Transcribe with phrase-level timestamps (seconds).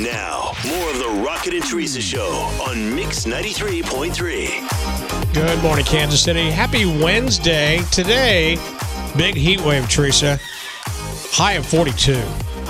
[0.00, 2.30] Now, more of the Rocket and Teresa Show
[2.66, 5.34] on Mix 93.3.
[5.34, 6.50] Good morning, Kansas City.
[6.50, 7.82] Happy Wednesday.
[7.92, 8.56] Today,
[9.14, 10.40] big heat wave, Teresa.
[11.32, 12.14] High of 42.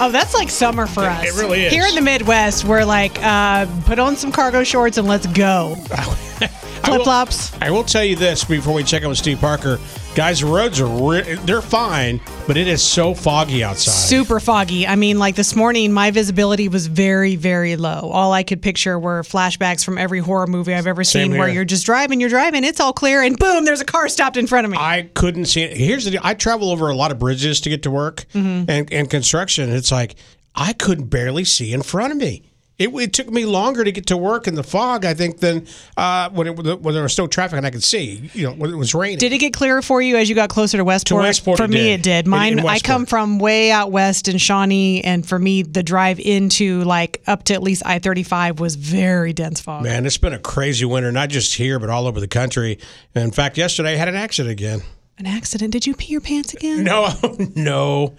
[0.03, 1.25] Oh, that's like summer for us.
[1.25, 1.73] it really is.
[1.73, 5.77] Here in the Midwest, we're like, uh, put on some cargo shorts and let's go.
[5.87, 6.51] Flip
[6.99, 7.53] will- flops.
[7.63, 9.79] I will tell you this before we check in with Steve Parker.
[10.17, 13.93] Guys, the roads are re- they're fine, but it is so foggy outside.
[13.93, 14.85] Super foggy.
[14.85, 18.11] I mean, like this morning, my visibility was very, very low.
[18.13, 21.49] All I could picture were flashbacks from every horror movie I've ever Same seen where
[21.49, 24.49] you're just driving, you're driving, it's all clear, and boom, there's a car stopped in
[24.49, 24.79] front of me.
[24.79, 25.77] I couldn't see it.
[25.77, 26.21] Here's the deal.
[26.25, 28.69] I travel over a lot of bridges to get to work Mm-hmm.
[28.69, 29.71] and, and construction.
[29.71, 30.17] It's like
[30.57, 32.43] I couldn't barely see in front of me.
[32.81, 35.67] It, it took me longer to get to work in the fog, I think, than
[35.99, 38.31] uh, when, it, when there was still traffic and I could see.
[38.33, 39.19] You know, when it was raining.
[39.19, 41.23] Did it get clearer for you as you got closer to Westport?
[41.23, 42.01] Westport, for it me, did.
[42.01, 42.27] it did.
[42.27, 46.19] Mine, in I come from way out west in Shawnee, and for me, the drive
[46.19, 49.83] into like up to at least I thirty five was very dense fog.
[49.83, 52.79] Man, it's been a crazy winter, not just here, but all over the country.
[53.15, 54.81] In fact, yesterday I had an accident again.
[55.19, 55.73] An accident?
[55.73, 56.83] Did you pee your pants again?
[56.85, 57.11] No,
[57.55, 58.17] no.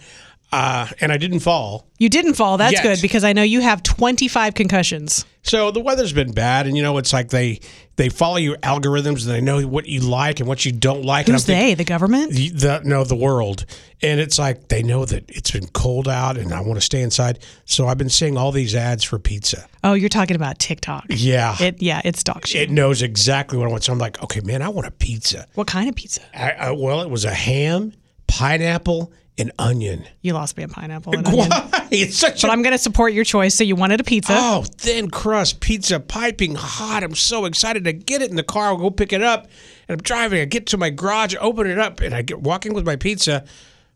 [0.51, 1.87] Uh, and I didn't fall.
[1.97, 2.57] You didn't fall.
[2.57, 2.83] That's Yet.
[2.83, 5.25] good because I know you have twenty five concussions.
[5.43, 7.61] So the weather's been bad, and you know it's like they
[7.95, 11.27] they follow your algorithms and they know what you like and what you don't like.
[11.27, 11.73] and Who's I'm thinking- they?
[11.75, 12.33] The government?
[12.33, 13.65] the, the no the world
[14.01, 17.01] and it's like they know that it's been cold out and i want to stay
[17.03, 21.05] inside so i've been seeing all these ads for pizza Oh, you're talking about TikTok.
[21.09, 22.63] yeah it, It yeah, it's dog shit.
[22.63, 25.45] It knows exactly what i want so i'm like okay man i want a pizza
[25.53, 26.21] what kind of pizza?
[26.33, 27.93] I, I, well it was a ham
[28.27, 29.11] pineapple
[29.41, 30.05] and onion.
[30.21, 31.13] You lost me a pineapple.
[31.15, 31.49] And onion.
[31.49, 31.87] why?
[31.91, 33.55] It's such But a I'm going to support your choice.
[33.55, 34.33] So you wanted a pizza.
[34.37, 37.03] oh thin crust pizza piping hot.
[37.03, 38.67] I'm so excited to get it in the car.
[38.67, 39.45] I'll go pick it up.
[39.87, 40.39] And i'm driving.
[40.41, 43.43] I get to my garage open it up and i get walking with my pizza.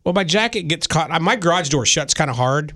[0.04, 1.10] Well my jacket gets caught.
[1.22, 2.74] My garage door shuts kind of hard.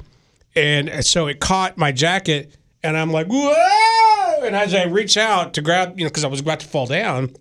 [0.56, 4.42] And so it caught my jacket and i'm like whoa!
[4.45, 6.86] And as i reach out to grab you know because i was about to fall
[6.86, 7.36] down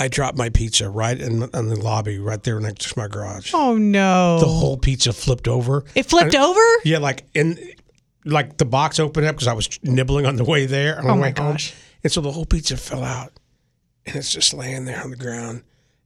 [0.00, 3.52] i dropped my pizza right in, in the lobby right there next to my garage
[3.54, 4.40] Oh no!
[4.40, 6.60] the whole pizza flipped over it flipped over.
[6.84, 7.56] yeah, like in
[8.24, 10.98] like the box opened up because I was nibbling on the way there.
[10.98, 11.52] Oh, the Oh, my home.
[11.52, 11.72] gosh.
[12.04, 13.32] And so the whole pizza fell out,
[14.04, 15.62] and it's just laying there on the ground.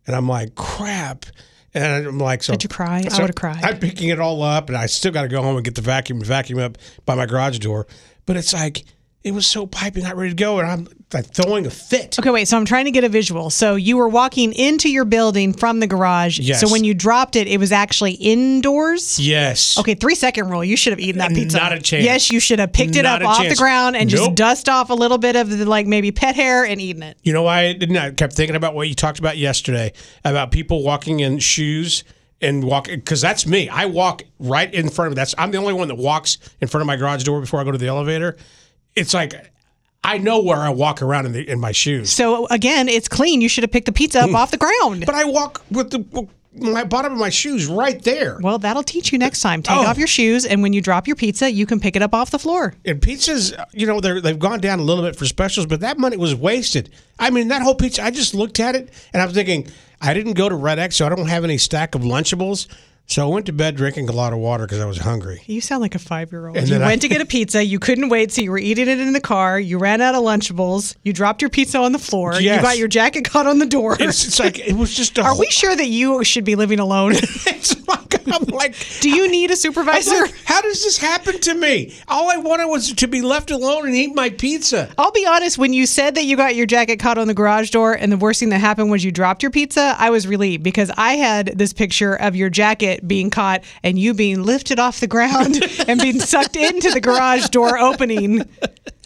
[0.06, 1.26] And I'm like, crap.
[1.74, 3.04] And I'm like, so Did you cry?
[3.10, 3.64] I would've cried.
[3.64, 5.82] I'm picking it all up, and I still got to go home and get the
[5.82, 7.88] vacuum and vacuum up by my garage door.
[8.26, 8.84] But it's like
[9.24, 12.18] it was so piping hot, ready to go, and I'm like throwing a fit.
[12.18, 12.46] Okay, wait.
[12.46, 13.48] So I'm trying to get a visual.
[13.48, 16.38] So you were walking into your building from the garage.
[16.38, 16.60] Yes.
[16.60, 19.18] So when you dropped it, it was actually indoors.
[19.18, 19.78] Yes.
[19.78, 20.62] Okay, three second rule.
[20.62, 21.56] You should have eaten that pizza.
[21.56, 22.04] Not a chance.
[22.04, 24.34] Yes, you should have picked it Not up off the ground and just Nope.
[24.34, 27.16] dust off a little bit of the like maybe pet hair and eaten it.
[27.22, 27.96] You know why I didn't?
[27.96, 32.04] I kept thinking about what you talked about yesterday about people walking in shoes
[32.42, 33.70] and walking because that's me.
[33.70, 35.16] I walk right in front of.
[35.16, 37.64] That's I'm the only one that walks in front of my garage door before I
[37.64, 38.36] go to the elevator.
[38.96, 39.50] It's like
[40.02, 43.40] I know where I walk around in the in my shoes, So again, it's clean.
[43.40, 45.04] You should have picked the pizza up off the ground.
[45.06, 48.38] but I walk with the my bottom of my shoes right there.
[48.40, 49.60] well, that'll teach you next time.
[49.60, 49.86] Take Oh.
[49.86, 52.30] off your shoes, and when you drop your pizza, you can pick it up off
[52.30, 52.74] the floor.
[52.84, 55.98] And pizzas, you know, they're, they've gone down a little bit for specials, but that
[55.98, 56.90] money was wasted.
[57.18, 59.66] I mean, that whole pizza, I just looked at it and I was thinking,
[60.00, 62.68] I didn't go to Red X, so I don't have any stack of Lunchables.
[63.06, 65.42] So I went to bed drinking a lot of water because I was hungry.
[65.46, 66.56] You sound like a five year old.
[66.56, 67.62] You then I- went to get a pizza.
[67.62, 69.60] You couldn't wait, so you were eating it in the car.
[69.60, 70.96] You ran out of Lunchables.
[71.02, 72.34] You dropped your pizza on the floor.
[72.40, 73.96] You got your jacket caught on the door.
[74.00, 76.54] It's, it's like, it was just a Are whole, we sure that you should be
[76.56, 77.12] living alone?
[77.16, 80.22] it's like, I'm like, Do you need a supervisor?
[80.22, 81.94] like, how does this happen to me?
[82.08, 84.90] All I wanted was to be left alone and eat my pizza.
[84.96, 87.68] I'll be honest, when you said that you got your jacket caught on the garage
[87.70, 90.62] door and the worst thing that happened was you dropped your pizza, I was relieved
[90.62, 95.00] because I had this picture of your jacket being caught and you being lifted off
[95.00, 98.48] the ground and being sucked into the garage door opening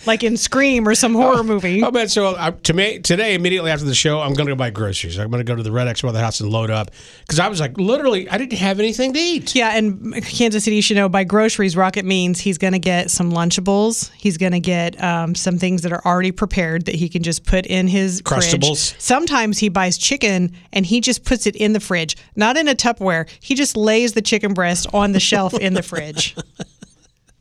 [0.07, 1.83] like in Scream or some horror movie.
[1.83, 2.09] Oh man!
[2.09, 5.19] So uh, to me today, immediately after the show, I'm going to go buy groceries.
[5.19, 7.49] I'm going to go to the Red X Mother House and load up because I
[7.49, 9.55] was like, literally, I didn't have anything to eat.
[9.55, 13.11] Yeah, and Kansas City, you should know by groceries, Rocket means he's going to get
[13.11, 14.11] some Lunchables.
[14.17, 17.45] He's going to get um, some things that are already prepared that he can just
[17.45, 18.93] put in his Crustables.
[18.93, 19.01] fridge.
[19.01, 22.75] Sometimes he buys chicken and he just puts it in the fridge, not in a
[22.75, 23.29] Tupperware.
[23.41, 26.37] He just lays the chicken breast on the shelf in the fridge.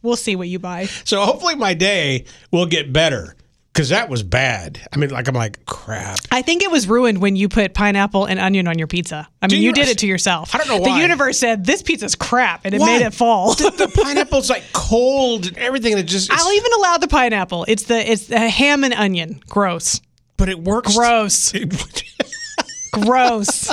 [0.07, 0.86] We'll see what you buy.
[1.04, 3.36] So hopefully my day will get better
[3.74, 4.80] because that was bad.
[4.92, 6.18] I mean, like I'm like crap.
[6.31, 9.27] I think it was ruined when you put pineapple and onion on your pizza.
[9.42, 10.56] I mean, you you did it to yourself.
[10.56, 10.95] I don't know Why.
[10.98, 12.98] The universe said this pizza's crap, and it Why?
[12.98, 13.54] made it fall.
[13.54, 15.92] The, the pineapple's like cold and everything.
[15.94, 17.65] And it just, I'll even allow the pineapple.
[17.68, 19.42] It's the it's the ham and onion.
[19.48, 20.01] Gross.
[20.38, 20.95] but it works.
[20.95, 21.54] Gross.
[22.94, 23.69] Gross.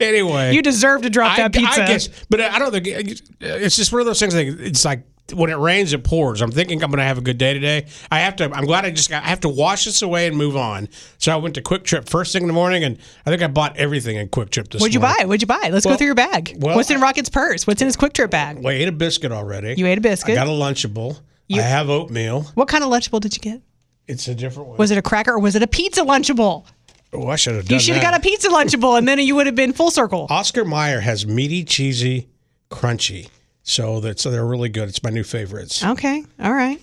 [0.00, 1.82] Anyway, You deserve to drop I, that pizza.
[1.82, 4.34] I guess, but I don't think it's just one of those things.
[4.34, 5.04] Like it's like
[5.34, 6.40] when it rains, it pours.
[6.40, 7.86] I'm thinking I'm going to have a good day today.
[8.10, 8.44] I have to.
[8.52, 9.24] I'm glad I just got.
[9.24, 10.88] I have to wash this away and move on.
[11.18, 13.76] So I went to QuikTrip first thing in the morning, and I think I bought
[13.76, 15.24] everything in QuikTrip this What'd you buy?
[15.24, 15.70] What'd you buy?
[15.72, 16.56] Let's Well- go through your bag.
[16.58, 17.66] well, What's in Rocket's purse?
[17.66, 18.58] What's in his QuikTrip bag?
[18.58, 19.74] Well, I ate a biscuit already.
[19.76, 20.32] You ate a biscuit.
[20.38, 21.18] I got a Lunchable.
[21.52, 22.42] I have oatmeal.
[22.54, 23.62] What kind of Lunchable did you get?
[24.06, 24.78] It's a different one.
[24.78, 26.64] Was it a cracker or was it a pizza Lunchable?
[27.12, 28.10] Oh, I should have done You should have that.
[28.12, 30.26] got a pizza Lunchable, and then you would have been full circle.
[30.30, 32.28] Oscar Mayer has meaty, cheesy,
[32.70, 33.28] crunchy.
[33.62, 34.88] So that's so they're really good.
[34.88, 35.84] It's my new favorites.
[35.84, 36.80] Okay, all right.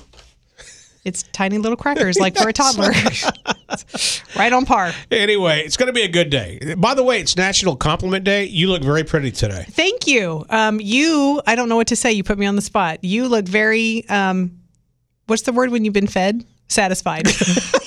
[1.06, 2.92] It's tiny little crackers, like for a toddler.
[4.38, 4.94] right on par.
[5.12, 6.76] Anyway, it's going to be a good day.
[6.78, 8.46] By the way, it's National Compliment Day.
[8.46, 9.66] You look very pretty today.
[9.70, 10.46] Thank you.
[10.50, 12.14] Um, you, I don't know what to say.
[12.14, 13.04] You put me on the spot.
[13.04, 14.60] You look very, um,
[15.28, 16.46] what's the word when you've been fed?
[16.70, 17.28] Satisfied.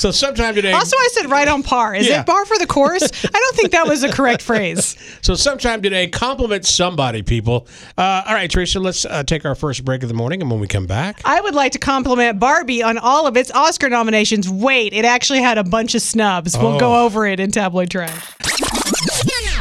[0.00, 0.72] So sometime today.
[0.72, 1.94] also, I said right on par.
[1.94, 2.20] Is Yeah.
[2.22, 3.02] it par for the course?
[3.24, 4.96] I don't think that was a correct phrase.
[5.20, 7.66] So sometime today, compliment somebody, people.
[7.98, 10.58] Uh, all right, Teresa, let's uh, take our first break of the morning, and when
[10.58, 14.48] we come back, I would like to compliment Barbie on all of its Oscar nominations.
[14.48, 16.56] Wait, it actually had a bunch of snubs.
[16.56, 16.80] We'll Oh.
[16.80, 18.24] go over it in tabloid trash.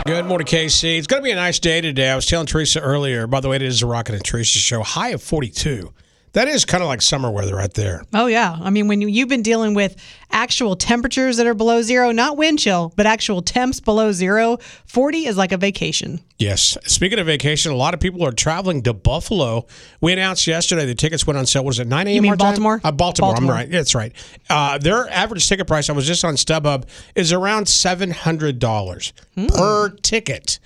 [0.05, 0.97] good morning, KC.
[0.97, 2.09] It's going to be a nice day today.
[2.09, 3.27] I was telling Teresa earlier.
[3.27, 4.83] By the way, it is a Rocket and Teresa show.
[4.83, 5.91] High of forty-two.
[6.33, 8.03] That is kind of like summer weather right there.
[8.13, 9.95] Oh yeah, I mean when you, you've been dealing with
[10.31, 15.25] actual temperatures that are below zero, not wind chill, but actual temps below zero, forty
[15.25, 16.19] is like a vacation.
[16.37, 16.77] Yes.
[16.85, 19.65] Speaking of vacation, a lot of people are traveling to Buffalo.
[20.01, 21.65] We announced yesterday the tickets went on sale.
[21.65, 22.15] Was it 9 a.m.
[22.15, 22.35] You mean?
[22.37, 22.79] Baltimore?
[22.81, 23.31] Uh, Baltimore.
[23.33, 23.53] Baltimore.
[23.55, 23.69] I'm right.
[23.69, 24.13] That's right.
[24.49, 29.47] Uh, their average ticket price, I was just on StubHub, is around $700 Hmm.
[29.47, 30.59] per ticket.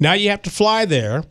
[0.00, 1.24] Now you have to fly there.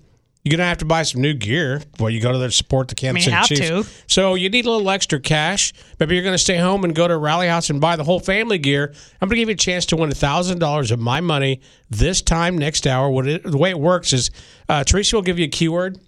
[0.44, 1.82] You're going to have to buy some new gear.
[2.00, 3.98] Well, you go to there to support the Kansas I mean, City have Chiefs.
[4.08, 4.14] to.
[4.14, 5.74] So you need a little extra cash.
[6.00, 8.22] Maybe you're going to stay home and go to Rally House and buy the whole
[8.22, 8.94] family gear.
[9.22, 11.60] I'm going to give you a chance to win $1,000 of my money
[11.90, 13.10] this time next hour.
[13.10, 14.32] What it, the way it works is
[14.70, 16.00] uh, Teresa will give you a keyword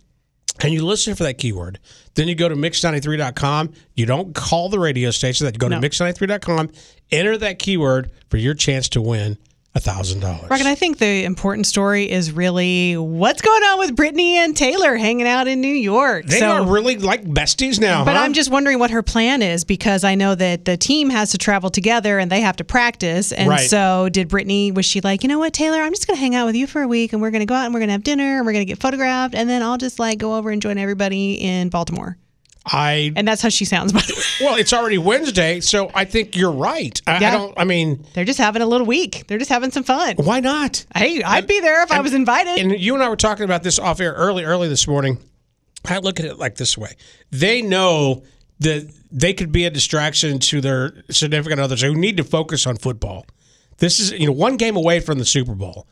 [0.63, 1.79] and you listen for that keyword.
[2.15, 3.73] Then you go to mix93.com.
[3.95, 5.45] You don't call the radio station.
[5.45, 5.79] That you go No.
[5.81, 6.71] to mix93.com,
[7.11, 9.37] enter that keyword for your chance to win
[9.75, 10.49] $1,000.
[10.49, 14.55] Rock, and I think the important story is really what's going on with Brittany and
[14.55, 16.25] Taylor hanging out in New York.
[16.25, 18.03] They so, are really like besties now.
[18.03, 18.23] but huh?
[18.23, 21.37] I'm just wondering what her plan is because I know that the team has to
[21.37, 23.31] travel together and they have to practice.
[23.31, 23.69] And Right.
[23.69, 24.73] so, did Brittany?
[24.73, 25.79] Was she like, you know what, Taylor?
[25.79, 27.45] I'm just going to hang out with you for a week, and we're going to
[27.45, 29.49] go out and we're going to have dinner, and we're going to get photographed, and
[29.49, 32.17] then I'll just like go over and join everybody in Baltimore.
[32.65, 33.91] I And that's how she sounds.
[33.91, 37.01] By the way, well, it's already Wednesday, so I think you're right.
[37.07, 37.31] I, I Yeah.
[37.31, 37.53] don't.
[37.57, 39.25] I mean, they're just having a little week.
[39.27, 40.15] They're just having some fun.
[40.17, 40.85] why not?
[40.95, 42.59] Hey, I'd be there if I was invited.
[42.59, 45.17] And you and I were talking about this off air early, early this morning.
[45.85, 46.95] I look at it like this way:
[47.31, 48.21] they know
[48.59, 52.77] that they could be a distraction to their significant others who need to focus on
[52.77, 53.25] football.
[53.79, 55.87] This is you know one game away from the Super Bowl,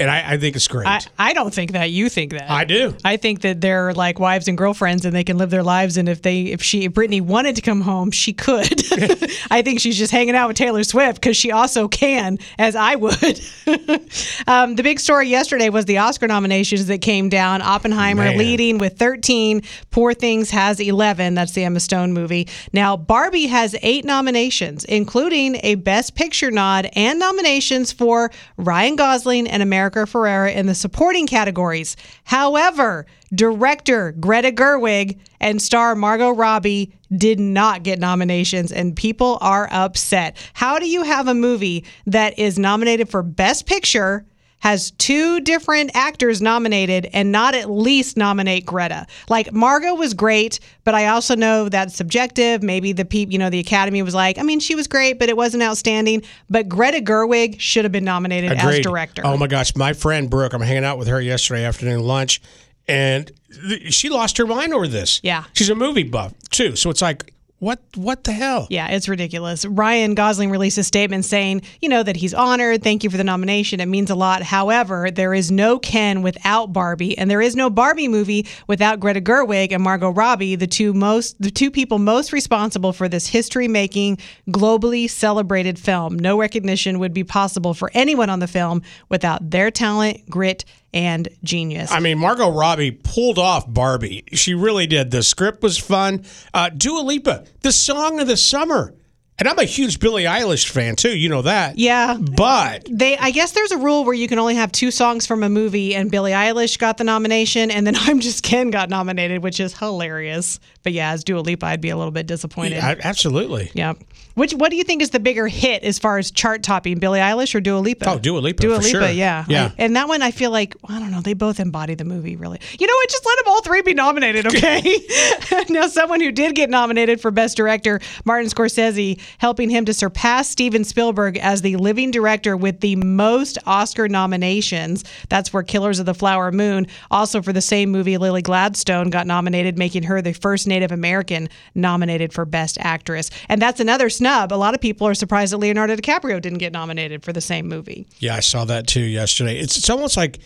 [0.00, 0.86] and I, I think it's great.
[0.86, 1.90] I, I don't think that.
[1.90, 2.48] You think that.
[2.48, 2.94] I do.
[3.04, 5.96] I think that they're like wives and girlfriends, and they can live their lives.
[5.96, 8.80] And if they, if she, if Brittany wanted to come home, she could.
[9.50, 12.94] I think she's just hanging out with Taylor Swift because she also can, as I
[12.94, 13.40] would.
[14.46, 17.60] um, the big story yesterday was the Oscar nominations that came down.
[17.60, 18.38] Oppenheimer Man.
[18.38, 19.62] leading with 13.
[19.90, 21.34] Poor Things has 11.
[21.34, 22.46] That's the Emma Stone movie.
[22.72, 29.48] Now Barbie has eight nominations, including a Best Picture nod and nominations for Ryan Gosling
[29.48, 31.96] and America Ferrera in the supporting categories.
[32.24, 39.68] However, director Greta Gerwig and star Margot Robbie did not get nominations, and people are
[39.70, 40.36] upset.
[40.52, 44.26] How do you have a movie that is nominated for Best Picture?
[44.60, 49.06] Has two different actors nominated and not at least nominate Greta.
[49.28, 52.62] Like Margot was great, but I also know that's subjective.
[52.62, 55.28] Maybe the peop, you know, the Academy was like, I mean, she was great, but
[55.28, 56.22] it wasn't outstanding.
[56.50, 59.22] But Greta Gerwig should have been nominated as director.
[59.24, 62.42] Oh my gosh, my friend Brooke, I'm hanging out with her yesterday afternoon lunch,
[62.88, 63.30] and
[63.68, 65.20] th- she lost her mind over this.
[65.22, 65.44] Yeah.
[65.52, 68.66] she's a movie buff too, so it's like, what, what the hell?
[68.70, 69.64] Yeah, it's ridiculous.
[69.64, 72.82] Ryan Gosling released a statement saying, you know, that he's honored.
[72.82, 73.80] Thank you for the nomination.
[73.80, 74.42] It means a lot.
[74.42, 79.20] However, there is no Ken without Barbie, and there is no Barbie movie without Greta
[79.20, 84.18] Gerwig and Margot Robbie, the two most the two people most responsible for this history-making,
[84.48, 86.16] globally celebrated film.
[86.16, 91.28] No recognition would be possible for anyone on the film without their talent, grit, and
[91.42, 91.90] genius.
[91.92, 94.24] I mean, Margot Robbie pulled off Barbie.
[94.32, 95.10] She really did.
[95.10, 96.24] The script was fun.
[96.54, 98.94] Uh, Dua Lipa, the song of the summer.
[99.38, 101.16] And I'm a huge Billie Eilish fan too.
[101.16, 101.78] You know that.
[101.78, 102.16] Yeah.
[102.18, 105.44] But They, I guess there's a rule where you can only have two songs from
[105.44, 109.42] a movie, and Billie Eilish got the nomination, and then I'm Just Ken got nominated,
[109.42, 110.58] which is hilarious.
[110.82, 112.78] But yeah, as Dua Lipa, I'd be a little bit disappointed.
[112.82, 113.70] I, absolutely.
[113.74, 113.94] yeah.
[114.34, 117.18] Which, what do you think is the bigger hit as far as chart topping, Billie
[117.18, 118.08] Eilish or Dua Lipa?
[118.08, 119.08] Oh, Dua Lipa, Dua for Lipa, sure.
[119.10, 119.44] yeah.
[119.48, 119.64] Yeah.
[119.66, 121.20] I- and that one, I feel like I don't know.
[121.20, 122.60] They both embody the movie, really.
[122.78, 123.08] You know what?
[123.10, 125.00] Just let them all three be nominated, okay?
[125.68, 130.48] now, someone who did get nominated for Best Director, Martin Scorsese, helping him to surpass
[130.48, 135.04] Steven Spielberg as the living director with the most Oscar nominations.
[135.28, 136.86] That's for Killers of the Flower Moon.
[137.10, 141.48] Also, for the same movie, Lily Gladstone got nominated, making her the first Native American
[141.74, 143.30] nominated for Best Actress.
[143.48, 144.52] And that's another snub.
[144.52, 147.68] A lot of people are surprised that Leonardo DiCaprio didn't get nominated for the same
[147.68, 148.06] movie.
[148.18, 149.58] Yeah, I saw that too yesterday.
[149.58, 150.38] It's it's almost like,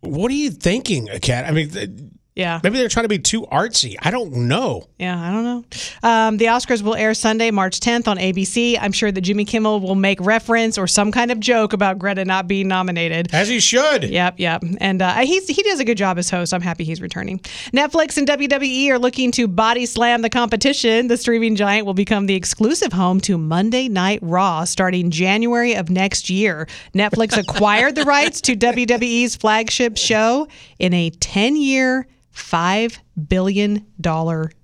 [0.00, 1.44] what are you thinking, Cat?
[1.46, 2.60] I mean, Yeah.
[2.62, 3.96] maybe they're trying to be too artsy.
[4.00, 4.84] I don't know.
[4.98, 5.64] Yeah, I don't know.
[6.08, 8.78] Um, the Oscars will air Sunday, March 10th on ABC.
[8.80, 12.24] I'm sure that Jimmy Kimmel will make reference or some kind of joke about Greta
[12.24, 13.34] not being nominated.
[13.34, 14.04] As he should.
[14.04, 14.62] Yep, yep.
[14.80, 16.54] And uh, he's, he does a good job as host.
[16.54, 17.40] I'm happy he's returning.
[17.72, 21.08] Netflix and WWE are looking to body slam the competition.
[21.08, 25.90] The streaming giant will become the exclusive home to Monday Night Raw starting January of
[25.90, 26.68] next year.
[26.94, 30.46] Netflix acquired the rights to WWE's flagship show
[30.78, 32.06] in a 10 year,
[32.38, 33.86] $5 billion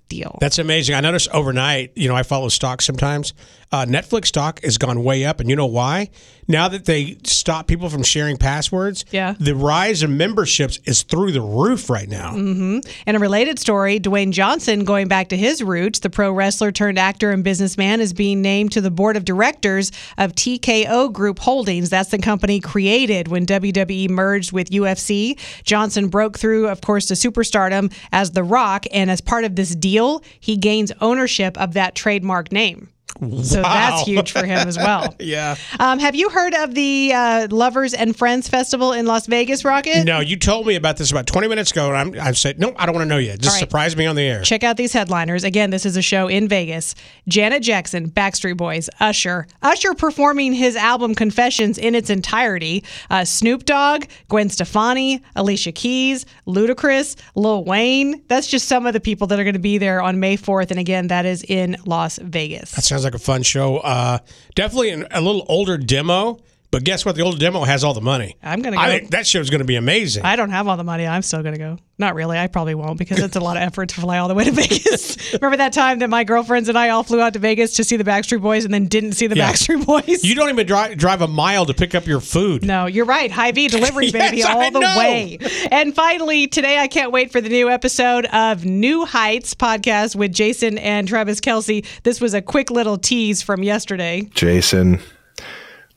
[0.07, 0.37] deal.
[0.39, 0.95] That's amazing.
[0.95, 3.33] I noticed overnight, you know, I follow stocks sometimes.
[3.75, 5.41] Uh, Netflix stock has gone way up.
[5.41, 6.09] And you know why?
[6.47, 9.33] Now that they stop people from sharing passwords, Yeah.
[9.37, 12.35] the rise of memberships is through the roof right now.
[12.37, 16.97] In a related story, Dwayne Johnson, going back to his roots, the pro wrestler turned
[16.97, 21.89] actor and businessman, is being named to the board of directors of TKO Group Holdings.
[21.89, 25.37] That's the company created when WWE merged with UFC.
[25.65, 29.75] Johnson broke through, of course, to superstardom as The Rock, and as part of this
[29.75, 32.87] deal, he gains ownership of that trademark name.
[33.21, 35.13] So that's huge for him as well.
[35.25, 35.55] Yeah.
[35.79, 40.03] Um, have you heard of the uh, Lovers and Friends Festival in Las Vegas, Rocket?
[40.03, 42.73] No, you told me about this about 20 minutes ago, and I'm, I said, no,
[42.77, 43.39] I don't want to know yet.
[43.39, 43.59] Just right.
[43.59, 44.41] surprise me on the air.
[44.41, 45.43] Check out these headliners.
[45.43, 46.95] Again, this is a show in Vegas.
[47.27, 49.47] Janet Jackson, Backstreet Boys, Usher.
[49.61, 52.83] Usher performing his album Confessions in its entirety.
[53.09, 58.21] Uh, Snoop Dogg, Gwen Stefani, Alicia Keys, Ludacris, Lil Wayne.
[58.27, 60.71] That's just some of the people that are going to be there on May 4th.
[60.71, 62.71] And again, that is in Las Vegas.
[62.71, 63.77] That sounds like a fun show.
[63.77, 64.19] Uh,
[64.55, 66.39] definitely an, a little older demo,
[66.75, 67.15] but guess what?
[67.15, 68.35] The older demo has all the money.
[68.43, 68.81] I'm gonna Go.
[68.81, 68.97] I go.
[68.99, 70.25] think that show's going to be amazing.
[70.25, 71.07] I don't have all the money.
[71.07, 71.77] I'm still going to go.
[71.97, 72.37] Not really.
[72.37, 74.51] I probably won't because it's a lot of effort to fly all the way to
[74.51, 75.31] Vegas.
[75.31, 77.95] Remember that time that my girlfriends and I all flew out to Vegas to see
[77.95, 79.53] the Backstreet Boys and then didn't see the Yeah.
[79.53, 80.21] Backstreet Boys?
[80.21, 82.65] you don't even drive, drive a mile to pick up your food.
[82.65, 83.31] No, you're right.
[83.31, 84.97] Hy-Vee delivery, Yes, baby, I all the know.
[84.97, 85.37] way.
[85.71, 90.33] And finally, today I can't wait for the new episode of New Heights podcast with
[90.33, 91.85] Jason and Travis Kelce.
[92.03, 94.23] This was a quick little tease from yesterday.
[94.33, 94.99] Jason,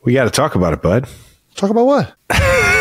[0.03, 1.09] we got to talk about it, bud.
[1.55, 2.15] Talk about what?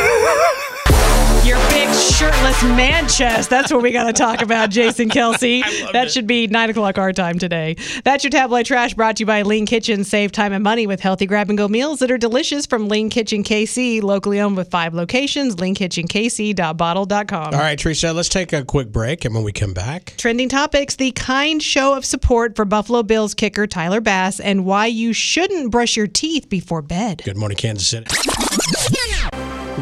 [2.17, 3.47] Shirtless man chest.
[3.51, 5.61] That's what we got to talk about, Jason Kelce.
[5.93, 7.75] That should be nine o'clock our time today.
[8.03, 10.03] That's your tabloid trash brought to you by Lean Kitchen.
[10.03, 13.09] Save time and money with healthy grab and go meals that are delicious from Lean
[13.09, 15.55] Kitchen KC, locally owned with five locations.
[15.57, 17.53] LeanKitchenKC.bottle.com.
[17.53, 20.95] All right, Teresa, let's take a quick break, and when we come back, Trending topics
[20.95, 25.71] the kind show of support for Buffalo Bills kicker Tyler Bass and why you shouldn't
[25.71, 27.21] brush your teeth before bed.
[27.23, 28.07] good morning, Kansas City.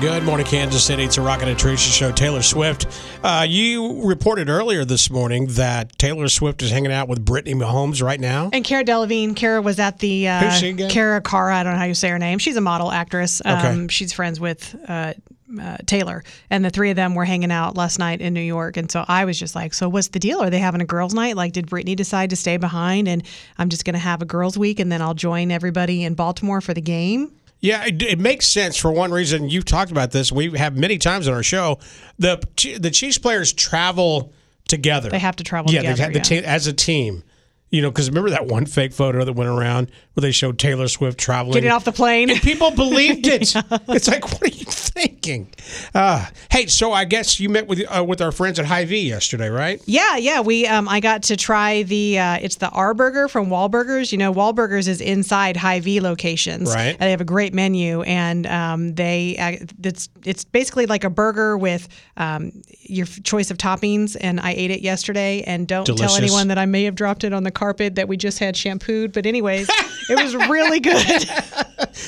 [0.01, 1.03] Good morning, Kansas City.
[1.03, 2.11] It's a Rocket and Teresa show.
[2.11, 2.85] Taylor Swift.
[3.23, 8.03] Uh, you reported earlier this morning that Taylor Swift is hanging out with Brittany Mahomes
[8.03, 8.49] right now.
[8.51, 10.91] And Cara Delevingne, Cara was at the uh, Who's she again?
[10.91, 11.55] Cara Cara.
[11.55, 12.39] I don't know how you say her name.
[12.39, 13.41] She's a model actress.
[13.45, 13.87] Um, Okay.
[13.87, 15.13] She's friends with uh,
[15.61, 18.75] uh, Taylor, and the three of them were hanging out last night in New York.
[18.75, 20.43] And so I was just like, "So what's the deal?
[20.43, 21.37] Are they having a girls' night?
[21.37, 23.23] Like, did Brittany decide to stay behind, and
[23.57, 26.59] I'm just going to have a girls' week, and then I'll join everybody in Baltimore
[26.59, 27.31] for the game?"
[27.65, 29.49] Yeah, it, it makes sense for one reason.
[29.49, 30.31] You've talked about this.
[30.31, 31.79] We have many times on our show.
[32.19, 32.37] The
[32.79, 34.33] the Chiefs players travel
[34.67, 35.09] together.
[35.09, 36.41] They have to travel yeah, together, they have the yeah.
[36.41, 37.23] team as a team.
[37.71, 40.87] You know, because remember that one fake photo that went around where they showed Taylor
[40.87, 42.29] Swift traveling, Getting off the plane.
[42.29, 43.53] and people believed it.
[43.89, 45.49] It's like, what are you thinking?
[45.93, 49.49] Uh, hey, so I guess you met with uh, with our friends at Hy-Vee yesterday,
[49.49, 49.81] right?
[49.85, 50.41] Yeah, yeah.
[50.41, 54.11] We um, I got to try the uh, it's the R Burger from Wahlburgers.
[54.11, 56.73] You know, Wahlburgers is inside Hy-Vee locations.
[56.73, 56.89] Right.
[56.91, 61.09] And they have a great menu, and um, they uh, it's it's basically like a
[61.09, 64.15] burger with um, your choice of toppings.
[64.19, 67.33] And I ate it yesterday, and don't tell anyone that I may have dropped it
[67.33, 69.11] on the carpet that we just had shampooed.
[69.13, 69.69] But anyways,
[70.09, 71.29] it was really good.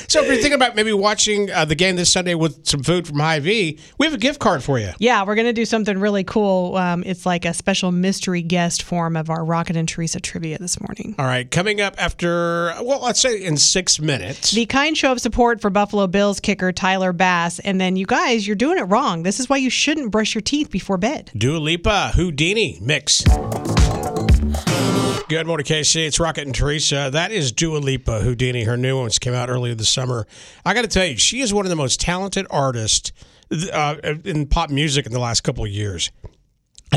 [0.08, 3.06] So if you're thinking about maybe watching uh, the game this Sunday with some food
[3.06, 4.90] from Hy-Vee, we have a gift card for you.
[4.98, 6.76] Yeah, we're gonna do something really cool.
[6.76, 10.80] Um, it's like a special mystery guest form of our Rocket and Teresa trivia this
[10.80, 11.14] morning.
[11.18, 14.50] All right, coming up after, well, let's say in six minutes.
[14.50, 18.46] The kind show of support for Buffalo Bills kicker Tyler Bass, and then you guys,
[18.46, 19.22] you're doing it wrong.
[19.22, 21.30] This is why you shouldn't brush your teeth before bed.
[21.36, 23.24] Dua Lipa, Houdini mix.
[25.28, 26.06] Good morning, KC.
[26.06, 27.10] It's Rocket and Teresa.
[27.12, 28.64] That is Dua Lipa, Houdini.
[28.64, 30.26] Her new ones came out earlier this summer.
[30.64, 33.12] I got to tell you, she is one of the most talented artists
[33.70, 36.10] uh, in pop music in the last couple of years.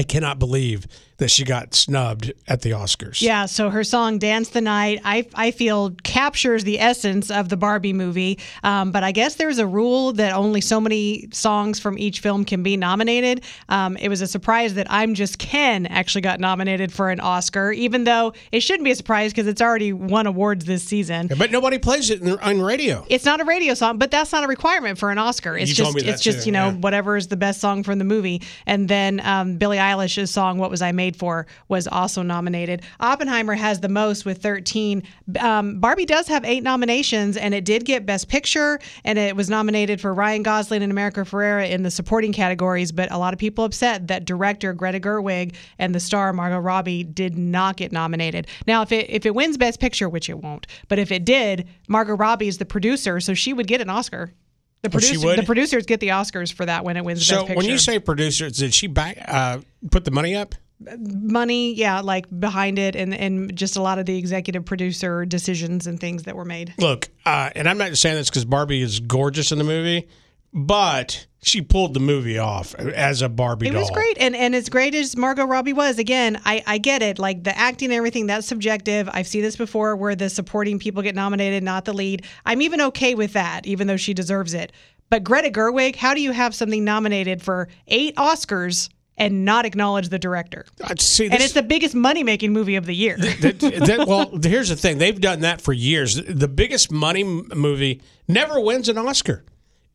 [0.01, 0.88] I cannot believe
[1.22, 3.22] that she got snubbed at the Oscars.
[3.22, 7.58] Yeah, so her song "Dance the Night" I I feel captures the essence of the
[7.58, 8.39] Barbie movie.
[8.63, 12.43] Um, but I guess there's a rule that only so many songs from each film
[12.43, 13.43] can be nominated.
[13.70, 17.72] Um, it was a surprise that "I'm Just Ken" actually got nominated for an Oscar,
[17.72, 21.27] even though it shouldn't be a surprise because it's already won awards this season.
[21.38, 23.05] But nobody plays it in, on radio.
[23.10, 25.55] It's not a radio song, but that's not a requirement for an Oscar.
[25.55, 26.77] It's You just told me that it's just too, you know yeah.
[26.77, 28.41] whatever is the best song from the movie.
[28.65, 32.81] And then um, Billie Eilish's song "What Was I Made For" was also nominated.
[33.00, 35.03] Oppenheimer has the most with 13.
[35.39, 39.50] Um, Barbie does have eight nominations, and it did get Best Picture, and it was
[39.50, 42.91] nominated for Ryan Gosling and America Ferrera in the supporting categories.
[42.91, 47.03] But a lot of people upset that director Greta Gerwig and the star Margot Robbie
[47.03, 48.48] did not get nominated.
[48.67, 51.67] Now, if it if it wins Best Picture, which it won't, but if it did,
[51.88, 54.33] Margot Robbie is the producer, so she would get an Oscar.
[54.82, 57.58] The, producer, the producers get the Oscars for that when it wins So Best Picture.
[57.58, 59.60] when you say producers, did she back uh,
[59.92, 60.56] put the money up?
[60.98, 65.88] money, yeah, like behind it, and and just a lot of the executive producer decisions
[65.88, 66.74] and things that were made.
[66.78, 70.08] Look, uh, and I'm not saying this because Barbie is gorgeous in the movie,
[70.53, 73.81] but she pulled the movie off as a Barbie It doll.
[73.81, 77.17] was great, and and as great as Margot Robbie was, again, I I get it.
[77.20, 79.10] Like the acting and everything, that's subjective.
[79.12, 82.25] I've seen this before, where the supporting people get nominated, not the lead.
[82.46, 84.72] I'm even okay with that, even though she deserves it.
[85.10, 90.08] But Greta Gerwig, how do you have something nominated for eight Oscars and not acknowledge
[90.08, 90.65] the director?
[90.81, 93.17] Uh, See, And it's the biggest money making movie of the year.
[93.17, 96.15] that, that- well, here's the thing: they've done that for years.
[96.15, 99.43] The biggest money m- movie never wins an Oscar.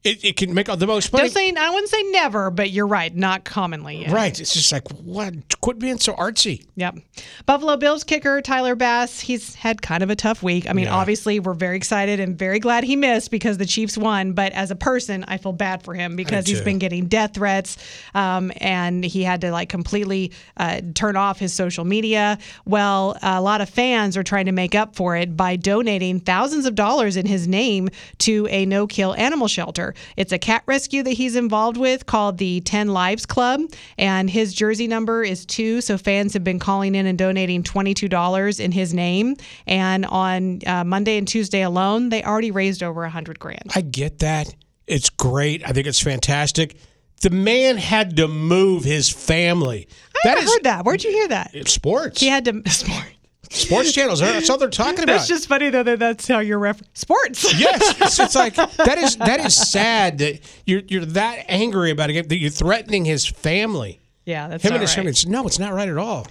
[0.06, 1.24] It, it can make all the most money.
[1.24, 4.02] Don't say I wouldn't say never, but you're right, not commonly.
[4.02, 4.12] yeah.
[4.14, 4.38] Right.
[4.38, 5.34] It's just like, what?
[5.60, 6.64] Quit being so artsy.
[6.76, 6.98] Yep.
[7.44, 10.68] Buffalo Bills kicker Tyler Bass, he's had kind of a tough week.
[10.68, 10.94] I mean, Yeah.
[10.94, 14.32] obviously, we're very excited and very glad he missed because the Chiefs won.
[14.32, 17.76] But as a person, I feel bad for him because he's been getting death threats
[18.14, 22.38] um, and he had to like completely uh, turn off his social media.
[22.64, 26.66] Well, a lot of fans are trying to make up for it by donating thousands
[26.66, 29.94] of dollars in his name to a no kill animal shelter.
[30.16, 33.62] It's a cat rescue that he's involved with called the 10 Lives Club,
[33.98, 35.80] and his jersey number is two.
[35.80, 39.36] So fans have been calling in and donating $22 in his name.
[39.66, 43.70] And on uh, Monday and Tuesday alone, they already raised over a 100 grand.
[43.74, 44.54] I get that.
[44.86, 45.66] It's great.
[45.66, 46.76] I think it's fantastic.
[47.22, 49.88] The man had to move his family.
[50.24, 50.84] I haven't heard that.
[50.84, 51.68] Where'd you hear that?
[51.68, 52.20] sports.
[52.20, 52.62] He had to.
[52.70, 53.06] Sport.
[53.50, 54.20] Sports channels.
[54.20, 55.18] That's all they're talking about.
[55.18, 57.52] That's just funny though that that's how you're refer- sports.
[57.58, 62.10] yes, it's, it's like that is that is sad that you're you're that angry about
[62.10, 64.00] it that you're threatening his family.
[64.24, 64.96] Yeah, that's Him and his right.
[64.96, 65.10] family.
[65.10, 66.26] It's, no, it's not right at all.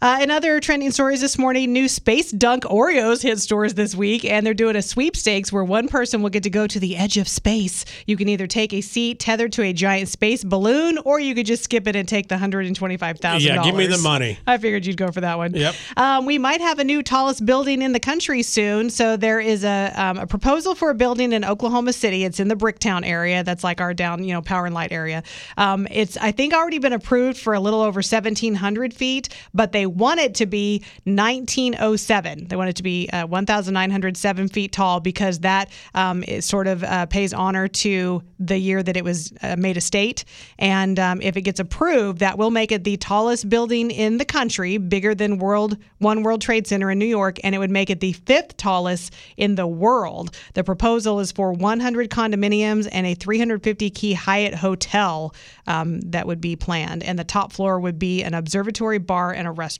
[0.00, 4.24] Uh, in other trending stories this morning, new Space Dunk Oreos hit stores this week,
[4.24, 7.16] and they're doing a sweepstakes where one person will get to go to the edge
[7.16, 7.84] of space.
[8.06, 11.46] You can either take a seat tethered to a giant space balloon, or you could
[11.46, 13.40] just skip it and take the $125,000.
[13.40, 14.38] Yeah, give me the money.
[14.46, 15.52] I figured you'd go for that one.
[15.52, 15.74] Yep.
[15.96, 18.90] Um, we might have a new tallest building in the country soon.
[18.90, 22.22] So there is a um, a proposal for a building in Oklahoma City.
[22.22, 23.42] It's in the Bricktown area.
[23.42, 25.24] That's like our down, you know, Power and Light area.
[25.56, 29.87] Um, it's I think already been approved for a little over 1,700 feet, but they
[29.88, 32.48] want it to be 1907.
[32.48, 37.06] They want it to be uh, 1,907 feet tall because that um, sort of uh,
[37.06, 40.24] pays honor to the year that it was uh, made a state.
[40.58, 44.24] And um, if it gets approved, that will make it the tallest building in the
[44.24, 47.90] country, bigger than World One World Trade Center in New York, and it would make
[47.90, 50.36] it the fifth tallest in the world.
[50.54, 55.34] The proposal is for 100 condominiums and a 350 key Hyatt hotel
[55.66, 59.46] um, that would be planned, and the top floor would be an observatory, bar, and
[59.46, 59.77] a restaurant.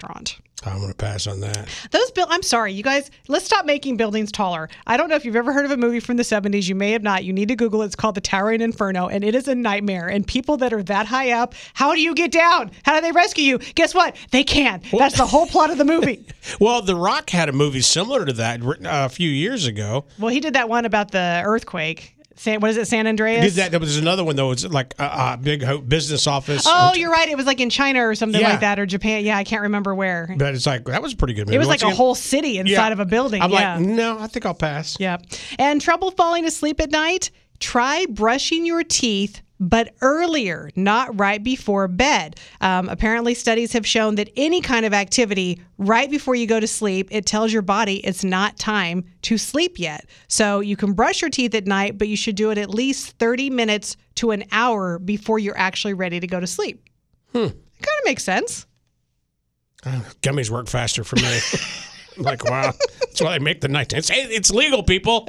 [0.66, 1.68] I'm going to pass on that.
[1.92, 2.28] Those build.
[2.32, 3.12] I'm sorry, you guys.
[3.28, 4.68] Let's stop making buildings taller.
[4.88, 6.68] I don't know if you've ever heard of a movie from the 70s.
[6.68, 7.22] You may have not.
[7.22, 7.86] You need to Google it.
[7.86, 10.08] It's called The Towering Inferno, and it is a nightmare.
[10.08, 12.72] And people that are that high up, how do you get down?
[12.84, 13.58] How do they rescue you?
[13.58, 14.16] Guess what?
[14.32, 14.82] They can't.
[14.90, 16.24] That's the whole plot of the movie.
[16.60, 20.06] Well, The Rock had a movie similar to that uh, a few years ago.
[20.18, 22.14] well, he did that one about the earthquake.
[22.38, 23.44] San, what is it, San Andreas?
[23.44, 23.70] Did that?
[23.72, 24.52] There was another one though.
[24.52, 26.64] It's like a, a big ho- business office.
[26.66, 27.28] Oh, you're right.
[27.28, 28.50] It was like in China or something Yeah.
[28.50, 29.24] like that, or Japan.
[29.24, 30.32] Yeah, I can't remember where.
[30.38, 31.46] But it's like that was a pretty good.
[31.46, 31.56] Movie.
[31.56, 32.92] It was Once like a again- whole city inside Yeah.
[32.92, 33.42] of a building.
[33.42, 33.76] I'm yeah.
[33.76, 34.96] like, no, I think I'll pass.
[35.00, 35.18] Yeah.
[35.58, 37.30] And trouble falling asleep at night?
[37.60, 42.36] Try brushing your teeth, but earlier, not right before bed.
[42.60, 46.66] Um, apparently, studies have shown that any kind of activity right before you go to
[46.66, 50.06] sleep, it tells your body it's not time to sleep yet.
[50.28, 53.18] So you can brush your teeth at night, but you should do it at least
[53.18, 56.84] 30 minutes to an hour before you're actually ready to go to sleep.
[57.32, 57.38] Hmm.
[57.38, 58.66] It kind of makes sense.
[60.22, 61.38] Gummies work faster for me.
[62.28, 63.92] Like, wow, that's why they make the night.
[63.92, 65.26] It's, it's legal, people.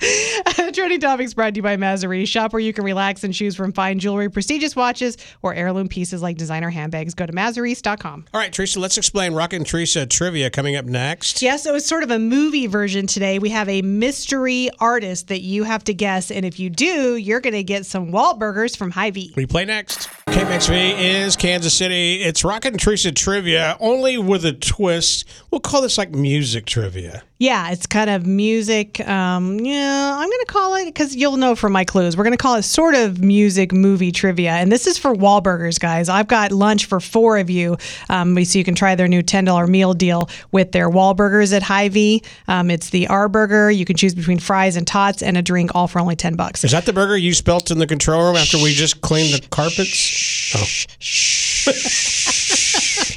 [0.72, 2.26] Trending Topics brought to you by Mazarie.
[2.26, 6.22] Shop where you can relax and choose from fine jewelry, prestigious watches, or heirloom pieces
[6.22, 7.14] like designer handbags.
[7.14, 8.26] Go to mazaries.com.
[8.32, 11.42] All right, Teresa, let's explain Rocket and Teresa trivia coming up next.
[11.42, 13.38] Yeah, so it's sort of a movie version today.
[13.38, 16.30] We have a mystery artist that you have to guess.
[16.30, 19.34] And if you do, you're going to get some Wahlburgers from Hy-Vee.
[19.36, 20.08] We play next.
[20.28, 22.22] KMXV is Kansas City.
[22.22, 25.26] It's Rocket and Teresa trivia, only with a twist.
[25.50, 27.22] We'll call this like music trivia.
[27.40, 29.00] Yeah, it's kind of music.
[29.08, 32.14] Um, yeah, I'm going to call it because you'll know from my clues.
[32.14, 34.50] We're going to call it sort of music movie trivia.
[34.50, 36.10] And this is for Wahlburgers, guys.
[36.10, 37.78] I've got lunch for four of you.
[38.10, 42.22] Um, so you can try their new $10 meal deal with their Wahlburgers at Hy-Vee.
[42.46, 43.70] Um, it's the R burger.
[43.70, 46.62] You can choose between fries and tots and a drink, all for only 10 bucks.
[46.62, 49.48] Is that the burger you spelt in the control room after we just cleaned the
[49.48, 50.52] carpets?
[50.54, 50.66] Oh.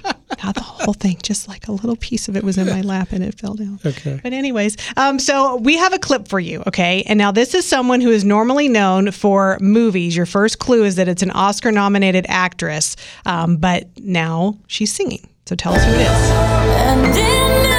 [0.43, 3.11] Not the whole thing, just like a little piece of it was in my lap
[3.11, 3.79] and it fell down.
[3.85, 4.12] Okay.
[4.21, 7.03] But anyways, um, so we have a clip for you, okay?
[7.07, 10.15] And now this is someone who is normally known for movies.
[10.15, 12.95] Your first clue is that it's an Oscar-nominated actress,
[13.25, 15.27] um, but now she's singing.
[15.45, 17.72] So tell us who it is.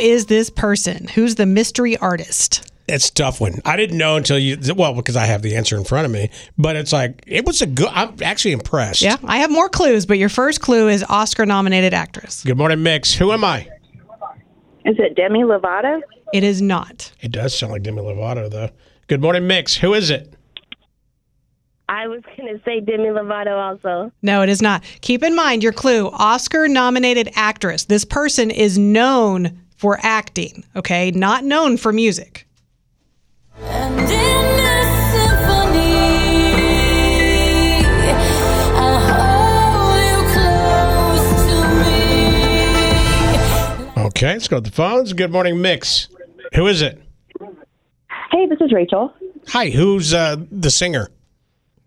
[0.00, 1.06] Is this person?
[1.08, 2.66] Who's the mystery artist?
[2.88, 3.60] It's a tough one.
[3.64, 6.30] I didn't know until you, well, because I have the answer in front of me,
[6.58, 9.00] but it's like, it was a good, I'm actually impressed.
[9.00, 12.42] Yeah, I have more clues, but your first clue is Oscar-nominated actress.
[12.42, 13.14] Good morning, Mix.
[13.14, 13.68] Who am I?
[14.84, 16.00] Is it Demi Lovato?
[16.32, 17.12] It is not.
[17.20, 18.70] It does sound like Demi Lovato, though.
[19.06, 19.76] Good morning, Mix.
[19.76, 20.34] Who is it?
[21.88, 24.12] I was going to say Demi Lovato also.
[24.22, 24.82] No, it is not.
[25.00, 27.84] Keep in mind your clue Oscar nominated actress.
[27.84, 31.10] This person is known for acting, okay?
[31.10, 32.46] Not known for music.
[33.62, 36.02] And in this symphony,
[38.76, 41.56] hold you close to
[43.96, 44.04] me.
[44.08, 45.14] Okay, let's go to the phones.
[45.14, 46.08] Good morning, Mix.
[46.54, 47.00] Who is it?
[48.30, 49.14] Hey, this is Rachel.
[49.48, 51.08] Hi, who's uh, the singer?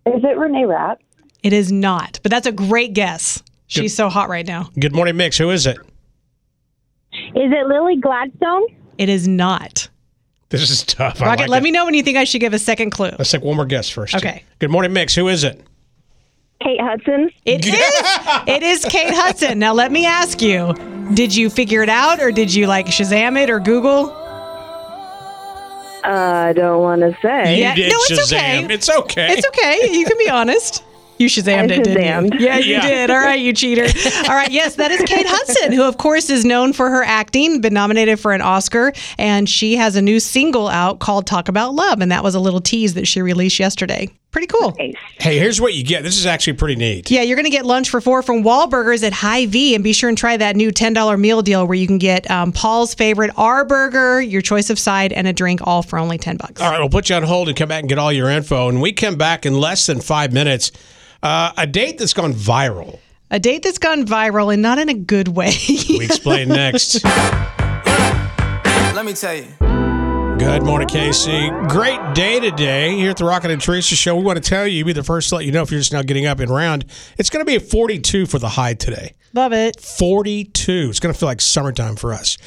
[0.08, 1.00] Is it Renee Rapp?
[1.44, 3.44] It is not, but that's a great guess.
[3.68, 4.72] She's so hot right now.
[4.80, 5.38] Good morning, Mix.
[5.38, 5.78] Who is it?
[7.36, 8.68] Is it Lily Gladstone?
[8.98, 9.90] It is not.
[10.50, 11.22] This is tough.
[11.22, 11.64] I Rocket, like let it.
[11.64, 13.10] me know when you think I should give a second clue.
[13.18, 14.14] Let's take one more guess first.
[14.16, 14.44] Okay.
[14.60, 15.16] Good morning, Mix.
[15.16, 15.60] Who is it?
[16.62, 17.32] Kate Hudson?
[17.46, 17.76] It is.
[18.48, 19.58] It is Kate Hudson.
[19.60, 20.74] Now let me ask you:
[21.16, 24.12] Did you figure it out, or did you like Shazam it or Google?
[26.06, 27.60] Uh, I don't want to say.
[27.60, 28.66] Yeah, You did no, it's Shazam.
[28.66, 28.74] okay.
[28.74, 29.28] It's okay.
[29.34, 29.90] It's okay.
[29.98, 30.84] You can be honest.
[31.24, 32.40] You Shazammed I it, didn't you?
[32.40, 32.82] Yeah, you Yeah.
[32.82, 33.10] did.
[33.10, 33.86] All right, you cheater.
[34.30, 37.62] All right, yes, that is Kate Hudson, who of course is known for her acting,
[37.62, 41.74] been nominated for an Oscar, and she has a new single out called "Talk About
[41.74, 44.10] Love," and that was a little tease that she released yesterday.
[44.32, 44.74] Pretty cool.
[44.80, 44.96] Nice.
[45.20, 46.02] Hey, here's what you get.
[46.02, 47.12] This is actually pretty neat.
[47.12, 50.10] Yeah, you're going to get lunch for four from Wahlburgers at Hy-Vee, and be sure
[50.10, 53.64] and try that new $10 meal deal where you can get um, Paul's favorite R
[53.64, 56.60] burger, your choice of side, and a drink, all for only 10 bucks.
[56.62, 58.70] All right, we'll put you on hold and come back and get all your info.
[58.70, 60.72] And we come back in less than five minutes.
[61.24, 63.00] Uh, a date that's gone viral.
[63.32, 65.54] A date that's gone viral and not in a good way.
[65.90, 67.02] We explain next.
[68.94, 69.48] Let me tell you.
[70.38, 71.70] Good morning, KC.
[71.70, 74.18] Great day today here at the Rocket and Teresa show.
[74.18, 75.80] We want to tell you, you'll be the first to let you know if you're
[75.80, 76.84] just now getting up and round.
[77.18, 79.14] It's going to be a 42 for the high today.
[79.32, 79.80] Love it.
[79.80, 80.88] 42.
[80.90, 82.38] It's going to feel like summertime for us.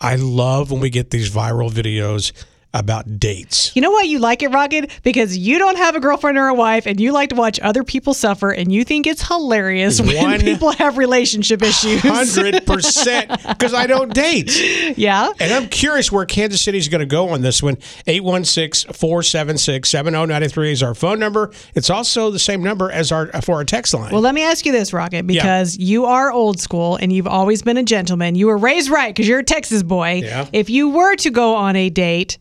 [0.00, 2.30] I love when we get these viral videos
[2.74, 3.74] about dates.
[3.76, 4.90] You know why you like it, Rocket?
[5.02, 7.84] Because you don't have a girlfriend or a wife, and you like to watch other
[7.84, 12.00] people suffer, and you think it's hilarious when One- people have relationship issues.
[12.00, 14.96] Hundred percent, because I don't date.
[14.96, 15.30] yeah.
[15.40, 17.76] And I'm curious where Kansas City is going to go on this one.
[18.06, 21.50] 816 476 7093 is our phone number.
[21.74, 24.12] It's also the same number as our for our text line.
[24.12, 27.62] Well, let me ask you this, Rocket, because you are old school and you've always
[27.62, 28.34] been a gentleman.
[28.34, 30.22] You were raised right because you're a Texas boy.
[30.24, 30.46] Yeah.
[30.52, 32.38] If you were to go on a date,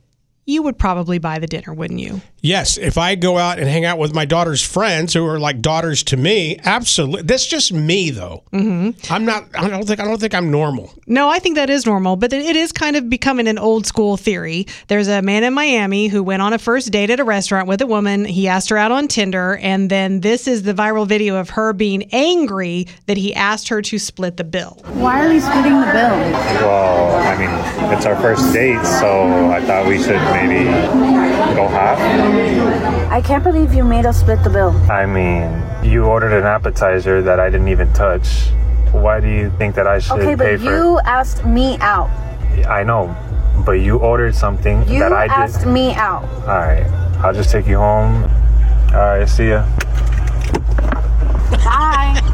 [0.52, 2.22] you would probably buy the dinner, wouldn't you?
[2.42, 5.62] Yes, if I go out and hang out with my daughter's friends who are like
[5.62, 7.24] daughters to me, absolutely.
[7.24, 8.44] That's just me, though.
[8.52, 9.14] Mm-hmm.
[9.14, 9.46] I'm not.
[9.56, 10.00] I don't think.
[10.00, 10.94] I don't think I'm normal.
[11.08, 14.18] No, I think that is normal, but it is kind of becoming an old school
[14.18, 14.68] theory.
[14.88, 17.82] There's a man in Miami who went on a first date at a restaurant with
[17.82, 18.26] a woman.
[18.26, 21.74] He asked her out on Tinder, and then this is the viral video of her
[21.74, 24.80] being angry that he asked her to split the bill.
[24.86, 26.18] Why are we splitting the bill?
[26.66, 30.66] Well, I mean, it's our first date, so I thought we should maybe
[31.56, 32.00] go half.
[33.12, 34.72] I can't believe you made us split the bill.
[34.92, 35.52] I mean,
[35.84, 38.50] you ordered an appetizer that I didn't even touch.
[38.92, 42.10] Why do you think that I should Okay, pay but for you asked me out.
[42.68, 43.16] I know,
[43.66, 45.68] but you ordered something You that I asked did.
[45.70, 46.24] me out.
[46.42, 46.86] All right,
[47.24, 48.24] I'll just take you home.
[48.94, 49.66] All right, see ya.
[51.64, 52.18] Bye.